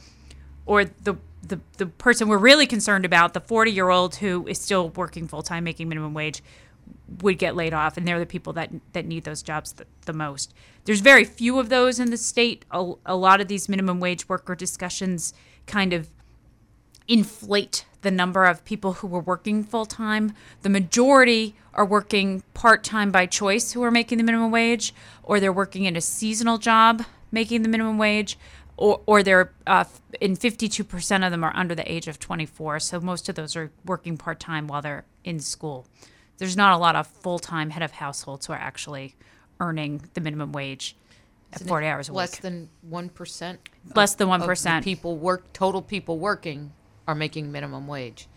or 0.66 0.86
the, 0.86 1.18
the, 1.44 1.60
the 1.76 1.88
person 1.88 2.30
we're 2.30 2.38
really 2.38 2.68
concerned 2.68 3.04
about, 3.04 3.34
the 3.34 3.42
40 3.42 3.72
year 3.72 3.90
old 3.90 4.16
who 4.16 4.48
is 4.48 4.62
still 4.62 4.92
working 4.92 5.28
full 5.28 5.44
time, 5.44 5.66
making 5.66 5.90
minimum 5.90 6.14
wage, 6.14 6.42
would 7.22 7.38
get 7.38 7.54
laid 7.54 7.74
off, 7.74 7.98
and 7.98 8.08
they're 8.08 8.18
the 8.18 8.26
people 8.26 8.54
that 8.54 8.72
that 8.94 9.06
need 9.06 9.26
those 9.26 9.44
jobs 9.44 9.74
the, 9.74 9.86
the 10.06 10.14
most. 10.14 10.54
There's 10.86 11.02
very 11.02 11.26
few 11.26 11.60
of 11.60 11.68
those 11.68 12.00
in 12.00 12.12
the 12.12 12.18
state. 12.18 12.64
A, 12.72 12.94
a 13.06 13.18
lot 13.18 13.42
of 13.42 13.50
these 13.50 13.68
minimum 13.68 14.00
wage 14.00 14.30
worker 14.30 14.56
discussions 14.56 15.34
kind 15.68 15.92
of 15.92 16.08
inflate 17.10 17.86
the 18.06 18.12
number 18.12 18.46
of 18.46 18.64
people 18.66 18.94
who 18.94 19.14
are 19.16 19.20
working 19.20 19.64
full 19.64 19.88
time. 19.88 20.34
The 20.62 20.70
majority 20.70 21.56
are 21.74 21.84
working 21.84 22.44
part 22.54 22.84
time 22.84 23.12
by 23.12 23.26
choice 23.26 23.72
who 23.72 23.84
are 23.84 23.90
making 23.90 24.20
the 24.20 24.24
minimum 24.24 24.52
wage, 24.52 24.94
or 25.24 25.40
they're 25.40 25.52
working 25.52 25.86
in 25.86 25.96
a 25.96 26.02
seasonal 26.02 26.60
job 26.60 27.04
making 27.32 27.64
the 27.64 27.68
minimum 27.68 27.98
wage, 27.98 28.38
or, 28.78 29.02
or 29.08 29.24
they're 29.24 29.52
uh, 29.66 29.86
in 30.22 30.38
52% 30.38 31.26
of 31.26 31.32
them 31.32 31.44
are 31.44 31.52
under 31.56 31.74
the 31.74 31.92
age 31.92 32.08
of 32.08 32.20
24. 32.20 32.80
So 32.80 33.00
most 33.02 33.28
of 33.28 33.34
those 33.34 33.56
are 33.56 33.72
working 33.84 34.18
part 34.18 34.40
time 34.40 34.68
while 34.68 34.84
they're 34.84 35.04
in 35.24 35.40
school. 35.40 35.88
There's 36.38 36.56
not 36.56 36.74
a 36.74 36.78
lot 36.78 36.96
of 36.96 37.08
full 37.08 37.40
time 37.40 37.72
head 37.72 37.82
of 37.82 37.92
households 37.92 38.46
who 38.46 38.54
are 38.54 38.60
actually 38.60 39.16
earning 39.60 40.04
the 40.14 40.22
minimum 40.22 40.52
wage 40.52 40.96
at 41.54 41.62
40 41.64 41.88
hours 41.88 42.10
a 42.10 42.12
week. 42.12 42.18
Less 42.18 42.34
week. 42.34 42.42
than 42.42 42.70
one 42.82 43.10
percent. 43.10 43.60
Less 43.96 44.14
than 44.14 44.30
of 44.30 44.42
the 44.42 44.48
1%. 44.48 44.84
people 44.84 45.18
work 45.18 45.52
total 45.54 45.82
people 45.82 46.20
working 46.20 46.72
are 47.08 47.16
making 47.16 47.52
minimum 47.52 47.88
wage. 47.88 48.28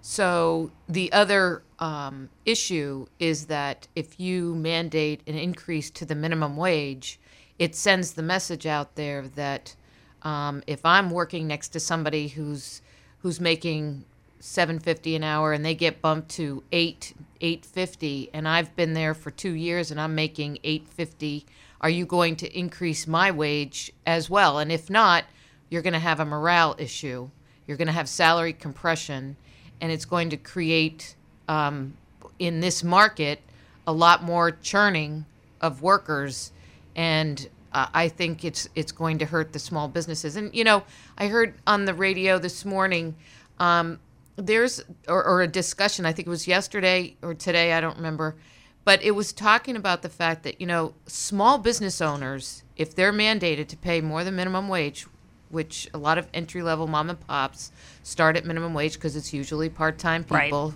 So 0.00 0.70
the 0.86 1.10
other 1.12 1.62
um, 1.78 2.28
issue 2.44 3.06
is 3.18 3.46
that 3.46 3.88
if 3.96 4.20
you 4.20 4.54
mandate 4.54 5.22
an 5.26 5.34
increase 5.34 5.90
to 5.92 6.04
the 6.04 6.14
minimum 6.14 6.56
wage, 6.56 7.18
it 7.58 7.74
sends 7.74 8.12
the 8.12 8.22
message 8.22 8.66
out 8.66 8.96
there 8.96 9.22
that 9.28 9.74
um, 10.22 10.62
if 10.66 10.84
I'm 10.84 11.10
working 11.10 11.46
next 11.46 11.68
to 11.68 11.80
somebody 11.80 12.28
who's 12.28 12.82
who's 13.18 13.40
making 13.40 14.04
750 14.40 15.16
an 15.16 15.24
hour 15.24 15.54
and 15.54 15.64
they 15.64 15.74
get 15.74 16.02
bumped 16.02 16.28
to 16.32 16.62
8 16.70 17.14
850 17.40 18.30
and 18.34 18.46
I've 18.46 18.76
been 18.76 18.92
there 18.92 19.14
for 19.14 19.30
2 19.30 19.52
years 19.52 19.90
and 19.90 19.98
I'm 19.98 20.14
making 20.14 20.58
850 20.62 21.46
are 21.80 21.88
you 21.88 22.04
going 22.04 22.36
to 22.36 22.58
increase 22.58 23.06
my 23.06 23.30
wage 23.30 23.90
as 24.06 24.28
well 24.28 24.58
and 24.58 24.70
if 24.70 24.90
not 24.90 25.24
you're 25.70 25.80
going 25.80 25.94
to 25.94 25.98
have 25.98 26.20
a 26.20 26.26
morale 26.26 26.74
issue 26.78 27.30
you're 27.66 27.76
going 27.76 27.86
to 27.86 27.92
have 27.92 28.08
salary 28.08 28.52
compression 28.52 29.36
and 29.80 29.90
it's 29.90 30.04
going 30.04 30.30
to 30.30 30.36
create 30.36 31.14
um, 31.48 31.96
in 32.38 32.60
this 32.60 32.82
market 32.82 33.40
a 33.86 33.92
lot 33.92 34.22
more 34.22 34.50
churning 34.50 35.26
of 35.60 35.82
workers 35.82 36.52
and 36.96 37.48
uh, 37.74 37.88
I 37.92 38.08
think 38.08 38.44
it's 38.44 38.68
it's 38.74 38.92
going 38.92 39.18
to 39.18 39.24
hurt 39.26 39.52
the 39.52 39.58
small 39.58 39.88
businesses. 39.88 40.36
And 40.36 40.54
you 40.54 40.64
know, 40.64 40.84
I 41.18 41.26
heard 41.26 41.54
on 41.66 41.84
the 41.84 41.94
radio 41.94 42.38
this 42.38 42.64
morning 42.64 43.16
um, 43.58 43.98
there's 44.36 44.82
or, 45.08 45.24
or 45.24 45.42
a 45.42 45.48
discussion. 45.48 46.06
I 46.06 46.12
think 46.12 46.28
it 46.28 46.30
was 46.30 46.46
yesterday 46.46 47.16
or 47.20 47.34
today. 47.34 47.72
I 47.72 47.80
don't 47.80 47.96
remember, 47.96 48.36
but 48.84 49.02
it 49.02 49.12
was 49.12 49.32
talking 49.32 49.76
about 49.76 50.02
the 50.02 50.08
fact 50.08 50.44
that 50.44 50.60
you 50.60 50.66
know 50.66 50.94
small 51.06 51.58
business 51.58 52.00
owners, 52.00 52.62
if 52.76 52.94
they're 52.94 53.12
mandated 53.12 53.66
to 53.68 53.76
pay 53.76 54.00
more 54.00 54.22
than 54.22 54.36
minimum 54.36 54.68
wage, 54.68 55.06
which 55.50 55.88
a 55.94 55.98
lot 55.98 56.18
of 56.18 56.28
entry 56.34 56.62
level 56.62 56.86
mom 56.86 57.10
and 57.10 57.20
pops 57.26 57.70
start 58.02 58.36
at 58.36 58.44
minimum 58.44 58.74
wage 58.74 58.94
because 58.94 59.16
it's 59.16 59.32
usually 59.32 59.68
part 59.68 59.98
time 59.98 60.24
Right. 60.28 60.44
people 60.44 60.74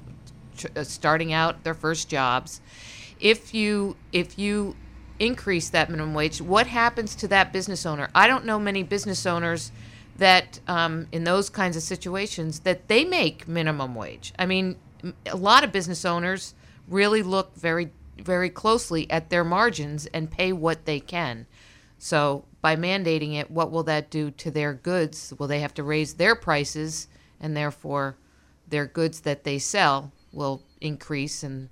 tr- 0.57 0.66
uh, 0.76 0.85
starting 0.85 1.33
out 1.33 1.64
their 1.64 1.74
first 1.74 2.09
jobs. 2.09 2.61
If 3.20 3.54
you 3.54 3.96
if 4.12 4.38
you 4.38 4.76
increase 5.18 5.70
that 5.70 5.90
minimum 5.90 6.14
wage, 6.14 6.40
what 6.40 6.66
happens 6.68 7.14
to 7.16 7.28
that 7.28 7.52
business 7.52 7.85
owner? 7.85 8.09
I 8.14 8.28
don't 8.28 8.44
know 8.44 8.59
many 8.59 8.83
business 8.83 9.26
owners 9.26 9.72
that 10.16 10.61
um, 10.68 11.07
in 11.12 11.24
those 11.24 11.48
kinds 11.50 11.76
of 11.76 11.83
situations 11.83 12.61
that 12.61 12.88
they 12.88 13.04
make 13.04 13.46
minimum 13.48 13.94
wage. 13.94 14.33
I 14.38 14.46
mean, 14.46 14.76
a 15.26 15.37
lot 15.37 15.64
of 15.64 15.72
business 15.72 16.04
owners 16.04 16.54
really 16.88 17.22
look 17.22 17.54
very 17.57 17.90
very 18.18 18.50
closely 18.50 19.09
at 19.11 19.31
their 19.31 19.44
margins 19.44 20.07
and 20.07 20.28
pay 20.31 20.52
what 20.52 20.85
they 20.87 20.98
can. 20.98 21.46
So 21.98 22.44
by 22.68 22.76
mandating 22.76 23.35
it, 23.35 23.50
what 23.50 23.70
will 23.70 23.85
that 23.85 24.11
do 24.11 24.31
to 24.31 24.50
their 24.50 24.74
goods? 24.74 25.33
Will 25.38 25.46
they 25.46 25.61
have 25.61 25.72
to 25.72 25.83
raise 25.83 26.14
their 26.14 26.35
prices, 26.35 27.09
and 27.40 27.57
therefore 27.57 28.18
their 28.68 28.85
goods 28.85 29.20
that 29.20 29.44
they 29.44 29.59
sell 29.59 30.12
will 30.35 30.62
increase 30.83 31.42
and 31.42 31.70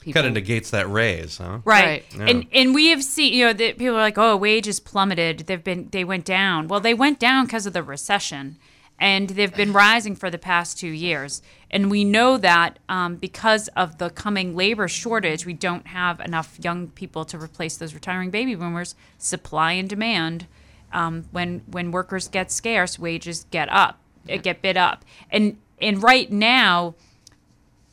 people 0.00 0.22
Kind 0.22 0.28
of 0.28 0.32
negates 0.32 0.70
that 0.70 0.88
raise, 0.88 1.36
huh? 1.36 1.58
Right. 1.62 2.06
Right. 2.16 2.30
And 2.30 2.46
and 2.54 2.74
we 2.74 2.86
have 2.86 3.04
seen, 3.04 3.34
you 3.34 3.44
know, 3.44 3.52
that 3.52 3.76
people 3.76 3.96
are 3.96 4.00
like, 4.00 4.16
"Oh, 4.16 4.34
wages 4.34 4.80
plummeted. 4.80 5.40
They've 5.40 5.62
been 5.62 5.88
they 5.90 6.04
went 6.04 6.24
down." 6.24 6.68
Well, 6.68 6.80
they 6.80 6.94
went 6.94 7.18
down 7.18 7.44
because 7.44 7.66
of 7.66 7.74
the 7.74 7.82
recession, 7.82 8.56
and 8.98 9.30
they've 9.30 9.54
been 9.54 9.72
rising 9.72 10.16
for 10.16 10.30
the 10.30 10.38
past 10.38 10.78
two 10.78 10.88
years. 10.88 11.40
And 11.70 11.90
we 11.90 12.04
know 12.04 12.36
that 12.38 12.78
um, 12.88 13.16
because 13.16 13.68
of 13.68 13.98
the 13.98 14.10
coming 14.10 14.56
labor 14.56 14.88
shortage, 14.88 15.46
we 15.46 15.52
don't 15.52 15.86
have 15.88 16.18
enough 16.20 16.58
young 16.62 16.88
people 16.88 17.24
to 17.26 17.38
replace 17.38 17.76
those 17.76 17.94
retiring 17.94 18.30
baby 18.30 18.54
boomers. 18.54 18.94
Supply 19.18 19.72
and 19.72 19.88
demand. 19.88 20.46
Um, 20.92 21.26
when 21.32 21.62
when 21.70 21.90
workers 21.92 22.28
get 22.28 22.50
scarce, 22.50 22.98
wages 22.98 23.44
get 23.50 23.68
up, 23.70 23.98
get 24.26 24.62
bid 24.62 24.78
up, 24.78 25.04
and 25.30 25.58
and 25.80 26.02
right 26.02 26.32
now 26.32 26.94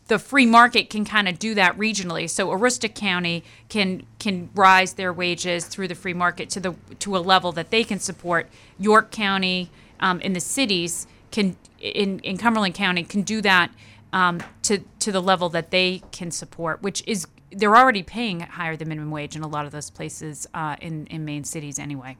the 0.07 0.19
free 0.19 0.45
market 0.45 0.89
can 0.89 1.03
kind 1.03 1.27
of 1.27 1.39
do 1.39 1.55
that 1.55 1.77
regionally. 1.77 2.29
So 2.29 2.47
Aroostook 2.49 2.93
County 2.93 3.43
can 3.69 4.05
can 4.19 4.49
rise 4.55 4.93
their 4.93 5.11
wages 5.11 5.65
through 5.65 5.87
the 5.87 5.95
free 5.95 6.13
market 6.13 6.49
to 6.51 6.59
the 6.59 6.75
to 6.99 7.17
a 7.17 7.19
level 7.19 7.51
that 7.53 7.69
they 7.69 7.83
can 7.83 7.99
support. 7.99 8.49
York 8.79 9.11
County 9.11 9.69
um, 9.99 10.19
in 10.21 10.33
the 10.33 10.39
cities 10.39 11.07
can 11.31 11.57
in 11.79 12.19
in 12.19 12.37
Cumberland 12.37 12.73
County 12.73 13.03
can 13.03 13.21
do 13.21 13.41
that 13.41 13.71
um, 14.13 14.41
to 14.63 14.79
to 14.99 15.11
the 15.11 15.21
level 15.21 15.49
that 15.49 15.71
they 15.71 16.01
can 16.11 16.31
support, 16.31 16.81
which 16.81 17.03
is 17.05 17.27
they're 17.51 17.75
already 17.75 18.03
paying 18.03 18.41
higher 18.41 18.75
than 18.75 18.89
minimum 18.89 19.11
wage 19.11 19.35
in 19.35 19.43
a 19.43 19.47
lot 19.47 19.65
of 19.65 19.71
those 19.71 19.89
places 19.89 20.47
uh, 20.53 20.75
in 20.81 21.07
in 21.07 21.25
main 21.25 21.43
cities 21.43 21.77
anyway. 21.77 22.17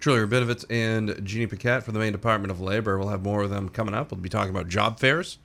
Julia 0.00 0.26
Rabinowitz 0.26 0.64
and 0.70 1.24
Jeannie 1.24 1.46
Paquette 1.46 1.82
from 1.82 1.94
the 1.94 2.00
Maine 2.00 2.12
Department 2.12 2.50
of 2.50 2.60
Labor. 2.60 2.98
We'll 2.98 3.08
have 3.08 3.22
more 3.22 3.42
of 3.42 3.50
them 3.50 3.68
coming 3.68 3.94
up. 3.94 4.10
We'll 4.10 4.20
be 4.20 4.28
talking 4.28 4.50
about 4.50 4.68
job 4.68 5.00
fairs. 5.00 5.38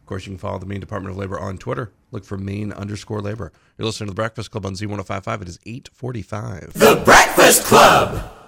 Of 0.00 0.06
course, 0.06 0.26
you 0.26 0.32
can 0.32 0.38
follow 0.38 0.58
the 0.58 0.66
Maine 0.66 0.80
Department 0.80 1.12
of 1.12 1.18
Labor 1.18 1.38
on 1.38 1.58
Twitter. 1.58 1.92
Look 2.10 2.24
for 2.24 2.36
Maine 2.36 2.72
underscore 2.72 3.20
labor. 3.20 3.52
You're 3.78 3.86
listening 3.86 4.08
to 4.08 4.10
the 4.10 4.16
Breakfast 4.16 4.50
Club 4.50 4.66
on 4.66 4.74
Z1055. 4.74 5.42
It 5.42 5.48
is 5.48 5.60
845. 5.64 6.72
The 6.72 7.00
Breakfast 7.04 7.64
Club. 7.64 8.39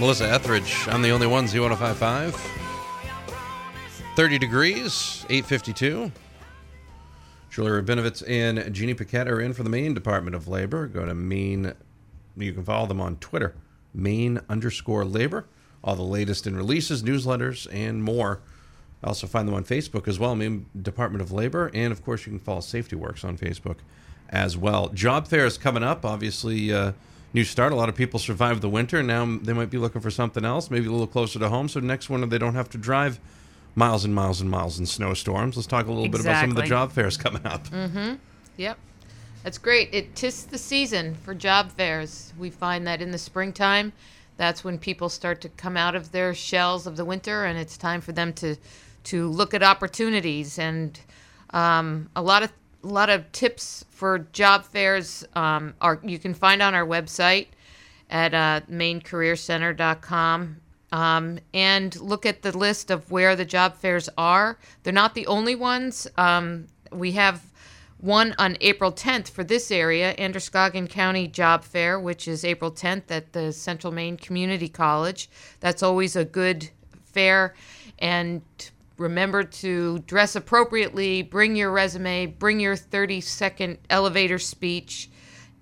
Melissa 0.00 0.32
Etheridge, 0.32 0.88
I'm 0.88 1.02
the 1.02 1.10
only 1.10 1.26
one, 1.26 1.44
Z1055. 1.44 2.34
30 4.16 4.38
degrees, 4.38 5.26
852. 5.28 6.10
Julia 7.50 7.82
Rabinowitz 7.82 8.22
and 8.26 8.72
Jeannie 8.74 8.94
Paquette 8.94 9.28
are 9.28 9.42
in 9.42 9.52
for 9.52 9.62
the 9.62 9.68
Maine 9.68 9.92
Department 9.92 10.34
of 10.34 10.48
Labor. 10.48 10.86
Go 10.86 11.04
to 11.04 11.14
Maine. 11.14 11.74
You 12.34 12.54
can 12.54 12.64
follow 12.64 12.86
them 12.86 12.98
on 12.98 13.16
Twitter, 13.16 13.54
Maine 13.92 14.40
underscore 14.48 15.04
labor. 15.04 15.44
All 15.84 15.96
the 15.96 16.02
latest 16.02 16.46
in 16.46 16.56
releases, 16.56 17.02
newsletters, 17.02 17.68
and 17.70 18.02
more. 18.02 18.40
Also 19.04 19.26
find 19.26 19.46
them 19.46 19.54
on 19.54 19.64
Facebook 19.64 20.08
as 20.08 20.18
well, 20.18 20.34
Maine 20.34 20.64
Department 20.80 21.20
of 21.20 21.30
Labor. 21.30 21.70
And 21.74 21.92
of 21.92 22.02
course, 22.02 22.24
you 22.24 22.32
can 22.32 22.40
follow 22.40 22.60
Safety 22.60 22.96
Works 22.96 23.22
on 23.22 23.36
Facebook 23.36 23.76
as 24.30 24.56
well. 24.56 24.88
Job 24.88 25.28
fair 25.28 25.44
is 25.44 25.58
coming 25.58 25.82
up. 25.82 26.06
Obviously, 26.06 26.72
uh, 26.72 26.92
new 27.32 27.44
start. 27.44 27.72
A 27.72 27.76
lot 27.76 27.88
of 27.88 27.94
people 27.94 28.18
survived 28.18 28.62
the 28.62 28.68
winter. 28.68 29.02
Now 29.02 29.24
they 29.40 29.52
might 29.52 29.70
be 29.70 29.78
looking 29.78 30.00
for 30.00 30.10
something 30.10 30.44
else, 30.44 30.70
maybe 30.70 30.86
a 30.86 30.90
little 30.90 31.06
closer 31.06 31.38
to 31.38 31.48
home. 31.48 31.68
So 31.68 31.80
next 31.80 32.10
winter, 32.10 32.26
they 32.26 32.38
don't 32.38 32.54
have 32.54 32.68
to 32.70 32.78
drive 32.78 33.20
miles 33.74 34.04
and 34.04 34.14
miles 34.14 34.40
and 34.40 34.50
miles 34.50 34.78
in 34.78 34.86
snowstorms. 34.86 35.56
Let's 35.56 35.66
talk 35.66 35.86
a 35.86 35.92
little 35.92 36.10
bit 36.10 36.20
about 36.20 36.40
some 36.40 36.50
of 36.50 36.56
the 36.56 36.62
job 36.62 36.92
fairs 36.92 37.16
coming 37.16 37.46
up. 37.46 37.66
Mm-hmm. 37.68 38.14
Yep. 38.56 38.78
That's 39.42 39.58
great. 39.58 39.88
It 39.92 40.14
tis 40.14 40.44
the 40.44 40.58
season 40.58 41.14
for 41.14 41.34
job 41.34 41.70
fairs. 41.72 42.32
We 42.38 42.50
find 42.50 42.86
that 42.86 43.00
in 43.00 43.10
the 43.10 43.18
springtime, 43.18 43.92
that's 44.36 44.64
when 44.64 44.78
people 44.78 45.08
start 45.08 45.40
to 45.42 45.48
come 45.48 45.76
out 45.76 45.94
of 45.94 46.12
their 46.12 46.34
shells 46.34 46.86
of 46.86 46.96
the 46.96 47.04
winter, 47.04 47.44
and 47.44 47.58
it's 47.58 47.76
time 47.76 48.00
for 48.00 48.12
them 48.12 48.32
to 48.34 48.56
to 49.04 49.28
look 49.28 49.54
at 49.54 49.62
opportunities. 49.62 50.58
And 50.58 51.00
um, 51.50 52.10
a 52.14 52.20
lot 52.20 52.42
of 52.42 52.52
a 52.82 52.86
lot 52.86 53.10
of 53.10 53.30
tips 53.32 53.84
for 53.90 54.20
job 54.32 54.64
fairs 54.64 55.24
um, 55.34 55.74
are 55.80 56.00
you 56.02 56.18
can 56.18 56.34
find 56.34 56.62
on 56.62 56.74
our 56.74 56.86
website 56.86 57.48
at 58.08 58.34
uh, 58.34 58.60
mainecareercenter.com 58.70 60.56
um, 60.92 61.38
and 61.54 62.00
look 62.00 62.26
at 62.26 62.42
the 62.42 62.56
list 62.56 62.90
of 62.90 63.10
where 63.10 63.36
the 63.36 63.44
job 63.44 63.76
fairs 63.76 64.08
are. 64.18 64.58
They're 64.82 64.92
not 64.92 65.14
the 65.14 65.26
only 65.26 65.54
ones. 65.54 66.08
Um, 66.16 66.66
we 66.90 67.12
have 67.12 67.42
one 67.98 68.34
on 68.38 68.56
April 68.60 68.90
10th 68.90 69.28
for 69.28 69.44
this 69.44 69.70
area, 69.70 70.14
Androscoggin 70.18 70.88
County 70.88 71.28
Job 71.28 71.62
Fair, 71.64 72.00
which 72.00 72.26
is 72.26 72.44
April 72.44 72.72
10th 72.72 73.10
at 73.10 73.32
the 73.32 73.52
Central 73.52 73.92
Maine 73.92 74.16
Community 74.16 74.68
College. 74.68 75.28
That's 75.60 75.82
always 75.82 76.16
a 76.16 76.24
good 76.24 76.70
fair. 77.04 77.54
And 77.98 78.42
remember 79.00 79.42
to 79.42 79.98
dress 80.00 80.36
appropriately, 80.36 81.22
bring 81.22 81.56
your 81.56 81.72
resume, 81.72 82.26
bring 82.26 82.60
your 82.60 82.76
30 82.76 83.20
second 83.20 83.78
elevator 83.88 84.38
speech, 84.38 85.08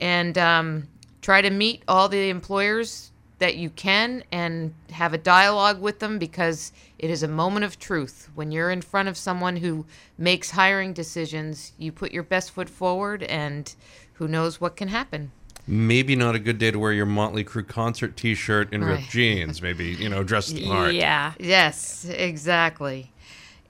and 0.01 0.37
um, 0.37 0.89
try 1.23 1.41
to 1.41 1.51
meet 1.51 1.83
all 1.89 2.09
the 2.09 2.29
employers 2.29 3.13
that 3.39 3.57
you 3.57 3.71
can 3.71 4.25
and 4.33 4.75
have 4.91 5.15
a 5.15 5.19
dialogue 5.19 5.81
with 5.81 6.01
them 6.01 6.19
because 6.19 6.73
it 6.99 7.09
is 7.09 7.23
a 7.23 7.29
moment 7.29 7.65
of 7.65 7.79
truth. 7.79 8.29
When 8.35 8.51
you're 8.51 8.71
in 8.73 8.83
front 8.83 9.09
of 9.09 9.17
someone 9.17 9.57
who 9.57 9.87
makes 10.19 10.51
hiring 10.51 10.93
decisions, 10.93 11.73
you 11.79 11.93
put 11.93 12.11
your 12.11 12.25
best 12.25 12.51
foot 12.51 12.69
forward, 12.69 13.23
and 13.23 13.73
who 14.15 14.27
knows 14.27 14.61
what 14.61 14.75
can 14.75 14.89
happen. 14.89 15.31
Maybe 15.69 16.17
not 16.17 16.35
a 16.35 16.39
good 16.41 16.59
day 16.59 16.71
to 16.71 16.79
wear 16.79 16.93
your 16.93 17.07
Motley 17.07 17.45
Crue 17.45 17.69
concert 17.69 18.17
T-shirt 18.17 18.73
and 18.73 18.85
ripped 18.85 19.03
Right. 19.03 19.11
jeans. 19.11 19.63
Maybe 19.63 19.89
you 19.91 20.09
know, 20.09 20.25
dress 20.25 20.47
smart. 20.57 20.95
Yeah. 20.95 21.35
Yes, 21.39 22.07
exactly. 22.07 23.13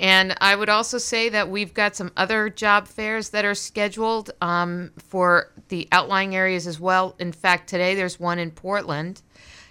And 0.00 0.36
I 0.40 0.54
would 0.54 0.68
also 0.68 0.98
say 0.98 1.28
that 1.30 1.50
we've 1.50 1.74
got 1.74 1.96
some 1.96 2.12
other 2.16 2.48
job 2.48 2.86
fairs 2.86 3.30
that 3.30 3.44
are 3.44 3.54
scheduled 3.54 4.30
um, 4.40 4.92
for 4.96 5.52
the 5.68 5.88
outlying 5.90 6.36
areas 6.36 6.66
as 6.66 6.78
well. 6.78 7.16
In 7.18 7.32
fact, 7.32 7.68
today 7.68 7.94
there's 7.94 8.20
one 8.20 8.38
in 8.38 8.52
Portland 8.52 9.22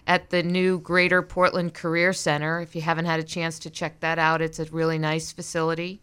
at 0.05 0.29
the 0.29 0.43
new 0.43 0.79
Greater 0.79 1.21
Portland 1.21 1.73
Career 1.73 2.11
Center. 2.11 2.59
If 2.61 2.75
you 2.75 2.81
haven't 2.81 3.05
had 3.05 3.19
a 3.19 3.23
chance 3.23 3.59
to 3.59 3.69
check 3.69 3.99
that 4.01 4.19
out, 4.19 4.41
it's 4.41 4.59
a 4.59 4.65
really 4.65 4.97
nice 4.97 5.31
facility. 5.31 6.01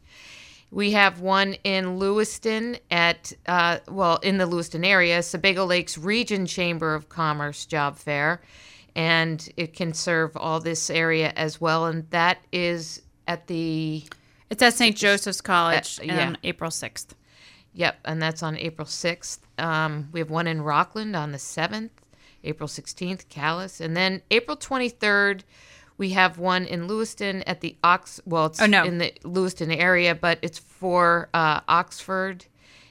We 0.70 0.92
have 0.92 1.20
one 1.20 1.54
in 1.62 1.98
Lewiston 1.98 2.78
at, 2.90 3.32
uh, 3.46 3.78
well, 3.88 4.16
in 4.18 4.38
the 4.38 4.46
Lewiston 4.46 4.84
area, 4.84 5.22
Sebago 5.22 5.64
Lakes 5.64 5.96
Region 5.96 6.46
Chamber 6.46 6.94
of 6.94 7.08
Commerce 7.08 7.64
Job 7.66 7.96
Fair. 7.96 8.40
And 8.96 9.48
it 9.56 9.74
can 9.74 9.92
serve 9.92 10.36
all 10.36 10.60
this 10.60 10.88
area 10.90 11.32
as 11.36 11.60
well. 11.60 11.86
And 11.86 12.08
that 12.10 12.38
is 12.52 13.02
at 13.26 13.46
the, 13.46 14.04
It's 14.50 14.62
at 14.62 14.74
St. 14.74 14.96
Joseph's 14.96 15.40
College 15.40 15.98
Uh, 16.00 16.04
yeah. 16.04 16.26
on 16.26 16.38
April 16.42 16.70
6th. 16.70 17.14
yep, 17.72 17.98
and 18.04 18.22
that's 18.22 18.42
on 18.42 18.56
April 18.58 18.86
6th. 18.86 19.38
Um, 19.58 20.08
we 20.12 20.20
have 20.20 20.30
one 20.30 20.46
in 20.46 20.62
Rockland 20.62 21.16
on 21.16 21.32
the 21.32 21.38
7th, 21.38 21.90
April 22.44 22.68
16th, 22.68 23.28
Calais. 23.28 23.70
And 23.80 23.96
then 23.96 24.22
April 24.30 24.56
23rd, 24.56 25.42
we 25.96 26.10
have 26.10 26.38
one 26.38 26.64
in 26.66 26.86
Lewiston 26.88 27.42
at 27.44 27.60
the 27.60 27.76
Ox, 27.82 28.20
well, 28.26 28.46
it's 28.46 28.60
Oh, 28.60 28.66
no. 28.66 28.84
in 28.84 28.98
the 28.98 29.12
Lewiston 29.24 29.70
area, 29.70 30.14
but 30.14 30.38
it's 30.42 30.58
for 30.58 31.28
uh, 31.34 31.60
Oxford. 31.68 32.46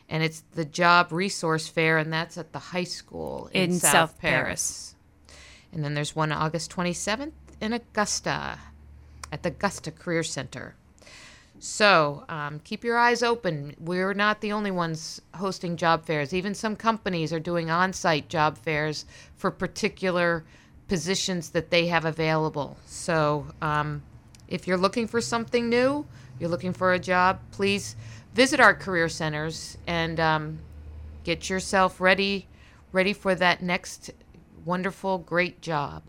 And 0.10 0.22
it's 0.24 0.41
the 0.54 0.65
Job 0.65 1.12
Resource 1.12 1.67
Fair, 1.67 1.98
and 1.98 2.12
that's 2.13 2.38
at 2.38 2.52
the 2.54 2.60
high 2.60 2.84
school 2.84 3.50
in, 3.54 3.72
In 3.72 3.80
South, 3.80 3.91
South 3.91 4.19
Paris. 4.19 4.96
And 5.72 5.84
then 5.84 5.93
there's 5.96 6.15
one 6.15 6.32
August 6.32 6.72
27th 6.72 7.32
in 7.62 7.74
Augusta 7.74 8.60
at 9.34 9.41
the 9.41 9.50
Augusta 9.50 9.89
Career 9.89 10.22
Center. 10.22 10.76
So 11.58 12.24
um, 12.30 12.60
keep 12.63 12.84
your 12.84 12.98
eyes 12.98 13.24
open. 13.24 13.76
We're 13.80 14.13
not 14.13 14.41
the 14.41 14.52
only 14.52 14.69
ones 14.69 15.22
hosting 15.34 15.76
job 15.76 16.06
fairs. 16.06 16.34
Even 16.34 16.54
some 16.54 16.76
companies 16.76 17.34
are 17.34 17.39
doing 17.39 17.72
on 17.72 17.93
site 17.93 18.30
job 18.30 18.60
fairs 18.60 19.06
for 19.36 19.50
particular 19.50 20.43
positions 20.88 21.50
that 21.50 21.72
they 21.72 21.88
have 21.88 22.06
available. 22.06 22.78
So 22.86 23.48
um, 23.62 24.04
if 24.48 24.67
you're 24.67 24.78
looking 24.78 25.08
for 25.08 25.19
something 25.19 25.67
new, 25.67 26.06
you're 26.39 26.50
looking 26.50 26.74
for 26.74 26.93
a 26.93 27.00
job, 27.00 27.39
please 27.52 27.96
visit 28.36 28.60
our 28.60 28.76
career 28.76 29.10
centers 29.10 29.78
and 29.88 30.19
um, 30.19 30.60
get 31.24 31.50
yourself 31.50 32.00
ready 32.00 32.48
ready 32.91 33.13
for 33.13 33.34
that 33.34 33.62
next 33.63 34.12
wonderful 34.65 35.17
great 35.17 35.62
job 35.62 36.04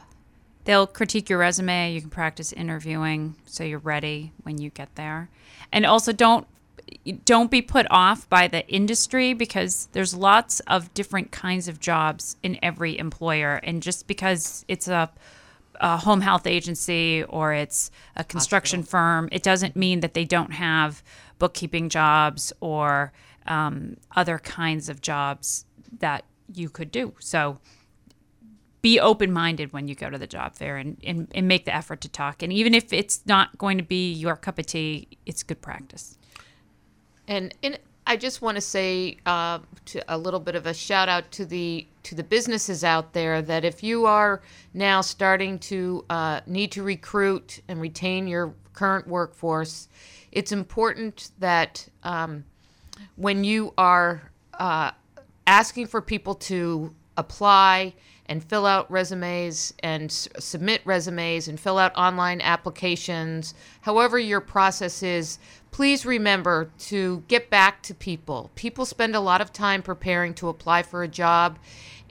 They'll 0.64 0.87
critique 0.87 1.29
your 1.29 1.38
resume. 1.38 1.92
You 1.92 2.00
can 2.00 2.11
practice 2.11 2.53
interviewing 2.53 3.37
so 3.44 3.64
you're 3.64 3.79
ready 3.79 4.33
when 4.42 4.59
you 4.59 4.70
get 4.70 4.94
there. 4.94 5.29
And 5.72 5.85
also 5.87 6.12
don't 6.12 6.46
don't 7.24 7.50
be 7.50 7.62
put 7.62 7.87
off 7.90 8.29
by 8.29 8.46
the 8.46 8.66
industry 8.68 9.33
because 9.33 9.88
there's 9.92 10.14
lots 10.14 10.61
of 10.61 10.92
different 10.94 11.31
kinds 11.31 11.66
of 11.66 11.81
jobs 11.81 12.37
in 12.42 12.59
every 12.62 12.98
employer 12.98 13.57
and 13.62 13.83
just 13.83 14.07
because 14.07 14.64
it's 14.68 14.87
a, 14.87 15.11
a 15.81 15.96
home 15.96 16.20
health 16.20 16.46
agency 16.46 17.24
or 17.24 17.53
it's 17.53 17.90
a 18.16 18.24
construction 18.24 18.83
firm 18.83 19.29
it 19.33 19.42
doesn't 19.42 19.74
mean 19.77 20.00
that 20.00 20.14
they 20.14 20.24
don't 20.24 20.53
have 20.53 21.03
bookkeeping 21.38 21.88
jobs 21.88 22.53
or 22.61 23.12
um, 23.46 23.96
other 24.14 24.38
kinds 24.38 24.88
of 24.88 25.00
jobs 25.00 25.64
that 25.98 26.24
you 26.53 26.68
could 26.68 26.92
do 26.92 27.14
so 27.18 27.59
be 28.84 29.00
open 29.00 29.32
minded 29.32 29.72
when 29.72 29.88
you 29.88 29.94
go 29.94 30.10
to 30.10 30.18
the 30.18 30.26
job 30.26 30.54
fair 30.54 30.76
and, 30.76 30.98
and, 31.02 31.26
and 31.34 31.48
make 31.48 31.64
the 31.64 31.74
effort 31.74 32.02
to 32.02 32.08
talk. 32.08 32.42
And 32.42 32.52
even 32.52 32.74
if 32.74 32.92
it's 32.92 33.22
not 33.24 33.56
going 33.56 33.78
to 33.78 33.82
be 33.82 34.12
your 34.12 34.36
cup 34.36 34.58
of 34.58 34.66
tea, 34.66 35.08
it's 35.24 35.42
good 35.42 35.62
practice. 35.62 36.18
And 37.26 37.54
and 37.62 37.78
I 38.06 38.18
just 38.18 38.42
want 38.42 38.56
to 38.56 38.60
say 38.60 39.16
uh, 39.24 39.60
to 39.86 40.04
a 40.14 40.18
little 40.18 40.38
bit 40.38 40.54
of 40.54 40.66
a 40.66 40.74
shout 40.74 41.08
out 41.08 41.32
to 41.32 41.46
the 41.46 41.86
to 42.02 42.14
the 42.14 42.22
businesses 42.22 42.84
out 42.84 43.14
there 43.14 43.40
that 43.40 43.64
if 43.64 43.82
you 43.82 44.04
are 44.04 44.42
now 44.74 45.00
starting 45.00 45.58
to 45.60 46.04
uh, 46.10 46.40
need 46.46 46.70
to 46.72 46.82
recruit 46.82 47.62
and 47.68 47.80
retain 47.80 48.28
your 48.28 48.54
current 48.74 49.08
workforce, 49.08 49.88
it's 50.30 50.52
important 50.52 51.30
that 51.38 51.88
um, 52.02 52.44
when 53.16 53.44
you 53.44 53.72
are 53.78 54.30
uh, 54.58 54.90
asking 55.46 55.86
for 55.86 56.02
people 56.02 56.34
to 56.34 56.94
apply 57.16 57.94
and 58.26 58.42
fill 58.42 58.66
out 58.66 58.90
resumes 58.90 59.74
and 59.82 60.04
s- 60.04 60.28
submit 60.38 60.80
resumes 60.84 61.48
and 61.48 61.60
fill 61.60 61.78
out 61.78 61.94
online 61.96 62.40
applications, 62.40 63.54
however 63.82 64.18
your 64.18 64.40
process 64.40 65.02
is, 65.02 65.38
please 65.70 66.06
remember 66.06 66.70
to 66.78 67.22
get 67.28 67.50
back 67.50 67.82
to 67.82 67.94
people. 67.94 68.50
People 68.54 68.87
spend 68.87 69.14
a 69.14 69.20
lot 69.20 69.40
of 69.40 69.52
time 69.52 69.82
preparing 69.82 70.32
to 70.34 70.48
apply 70.48 70.82
for 70.82 71.02
a 71.02 71.08
job, 71.08 71.58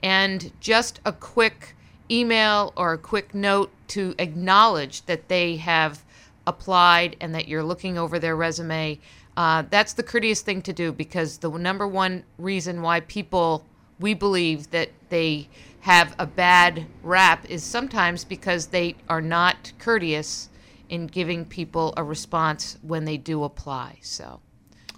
and 0.02 0.52
just 0.60 1.00
a 1.04 1.12
quick 1.12 1.74
email 2.10 2.72
or 2.76 2.92
a 2.92 2.98
quick 2.98 3.34
note 3.34 3.70
to 3.88 4.14
acknowledge 4.18 5.04
that 5.06 5.28
they 5.28 5.56
have 5.56 6.04
applied 6.46 7.16
and 7.20 7.34
that 7.34 7.48
you're 7.48 7.62
looking 7.62 7.96
over 7.96 8.18
their 8.18 8.36
resume. 8.36 8.98
Uh, 9.36 9.64
that's 9.70 9.94
the 9.94 10.02
courteous 10.02 10.42
thing 10.42 10.62
to 10.62 10.72
do 10.72 10.92
because 10.92 11.38
the 11.38 11.50
number 11.50 11.88
one 11.88 12.22
reason 12.38 12.82
why 12.82 13.00
people, 13.00 13.64
we 13.98 14.14
believe 14.14 14.70
that 14.70 14.90
they 15.08 15.48
have 15.84 16.14
a 16.18 16.26
bad 16.26 16.86
rap 17.02 17.44
is 17.50 17.62
sometimes 17.62 18.24
because 18.24 18.68
they 18.68 18.96
are 19.06 19.20
not 19.20 19.70
courteous 19.78 20.48
in 20.88 21.06
giving 21.06 21.44
people 21.44 21.92
a 21.98 22.02
response 22.02 22.78
when 22.80 23.04
they 23.04 23.18
do 23.18 23.44
apply. 23.44 23.98
So 24.00 24.40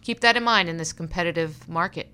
keep 0.00 0.20
that 0.20 0.36
in 0.36 0.44
mind 0.44 0.68
in 0.68 0.76
this 0.76 0.92
competitive 0.92 1.68
market. 1.68 2.06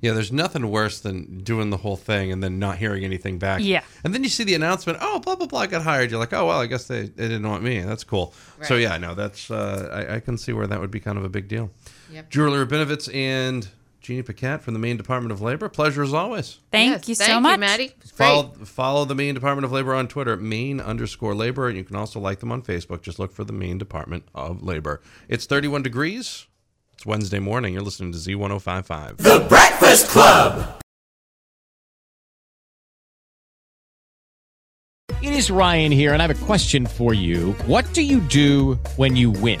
Yeah, 0.00 0.14
there's 0.14 0.32
nothing 0.32 0.70
worse 0.70 0.98
than 1.00 1.40
doing 1.40 1.68
the 1.68 1.76
whole 1.76 1.96
thing 1.96 2.32
and 2.32 2.42
then 2.42 2.58
not 2.58 2.78
hearing 2.78 3.04
anything 3.04 3.38
back. 3.38 3.60
Yeah. 3.62 3.82
And 4.02 4.14
then 4.14 4.22
you 4.22 4.30
see 4.30 4.44
the 4.44 4.54
announcement, 4.54 4.98
oh, 5.02 5.18
blah, 5.18 5.36
blah, 5.36 5.46
blah, 5.46 5.60
I 5.60 5.66
got 5.66 5.82
hired. 5.82 6.10
You're 6.10 6.20
like, 6.20 6.32
oh, 6.32 6.46
well, 6.46 6.60
I 6.60 6.66
guess 6.66 6.86
they, 6.86 7.02
they 7.02 7.28
didn't 7.28 7.46
want 7.46 7.62
me. 7.62 7.80
That's 7.80 8.04
cool. 8.04 8.32
So, 8.62 8.76
yeah, 8.76 8.96
no, 8.96 9.14
that's, 9.14 9.50
uh, 9.50 10.06
I, 10.08 10.14
I 10.16 10.20
can 10.20 10.38
see 10.38 10.54
where 10.54 10.66
that 10.66 10.80
would 10.80 10.90
be 10.90 11.00
kind 11.00 11.18
of 11.18 11.24
a 11.24 11.28
big 11.28 11.48
deal. 11.48 11.70
Yep. 12.10 12.30
Julie 12.30 12.64
Rabinowitz 12.64 13.14
and 13.14 13.68
Jeannie 14.06 14.22
Paquette 14.22 14.62
from 14.62 14.72
the 14.72 14.78
Maine 14.78 14.96
Department 14.96 15.32
of 15.32 15.40
Labor. 15.42 15.68
Pleasure 15.68 16.00
as 16.04 16.14
always. 16.14 16.60
Thank 16.70 16.92
Yes, 16.92 17.08
you 17.08 17.14
so 17.16 17.24
thank 17.24 17.42
much. 17.42 17.52
you, 17.54 17.58
Maddie. 17.58 17.92
Follow, 18.14 18.52
follow 18.64 19.04
the 19.04 19.16
Maine 19.16 19.34
Department 19.34 19.64
of 19.64 19.72
Labor 19.72 19.94
on 19.94 20.06
Twitter, 20.06 20.36
Maine 20.36 20.80
underscore 20.80 21.34
labor. 21.34 21.66
And 21.68 21.76
you 21.76 21.82
can 21.82 21.96
also 21.96 22.20
like 22.20 22.38
them 22.38 22.52
on 22.52 22.62
Facebook. 22.62 23.02
Just 23.02 23.18
look 23.18 23.32
for 23.32 23.42
the 23.42 23.52
Maine 23.52 23.78
Department 23.78 24.22
of 24.32 24.62
Labor. 24.62 25.00
It's 25.28 25.44
31 25.46 25.82
degrees. 25.82 26.46
It's 26.92 27.04
Wednesday 27.04 27.40
morning. 27.40 27.74
You're 27.74 27.82
listening 27.82 28.12
to 28.12 28.18
Z1055. 28.18 29.16
The 29.16 29.44
Breakfast 29.48 30.08
Club. 30.08 30.80
It 35.20 35.32
is 35.32 35.50
Ryan 35.50 35.90
here, 35.90 36.12
and 36.12 36.22
I 36.22 36.26
have 36.28 36.42
a 36.42 36.44
question 36.46 36.86
for 36.86 37.12
you. 37.12 37.52
What 37.66 37.92
do 37.92 38.02
you 38.02 38.20
do 38.20 38.74
when 38.96 39.16
you 39.16 39.32
win? 39.32 39.60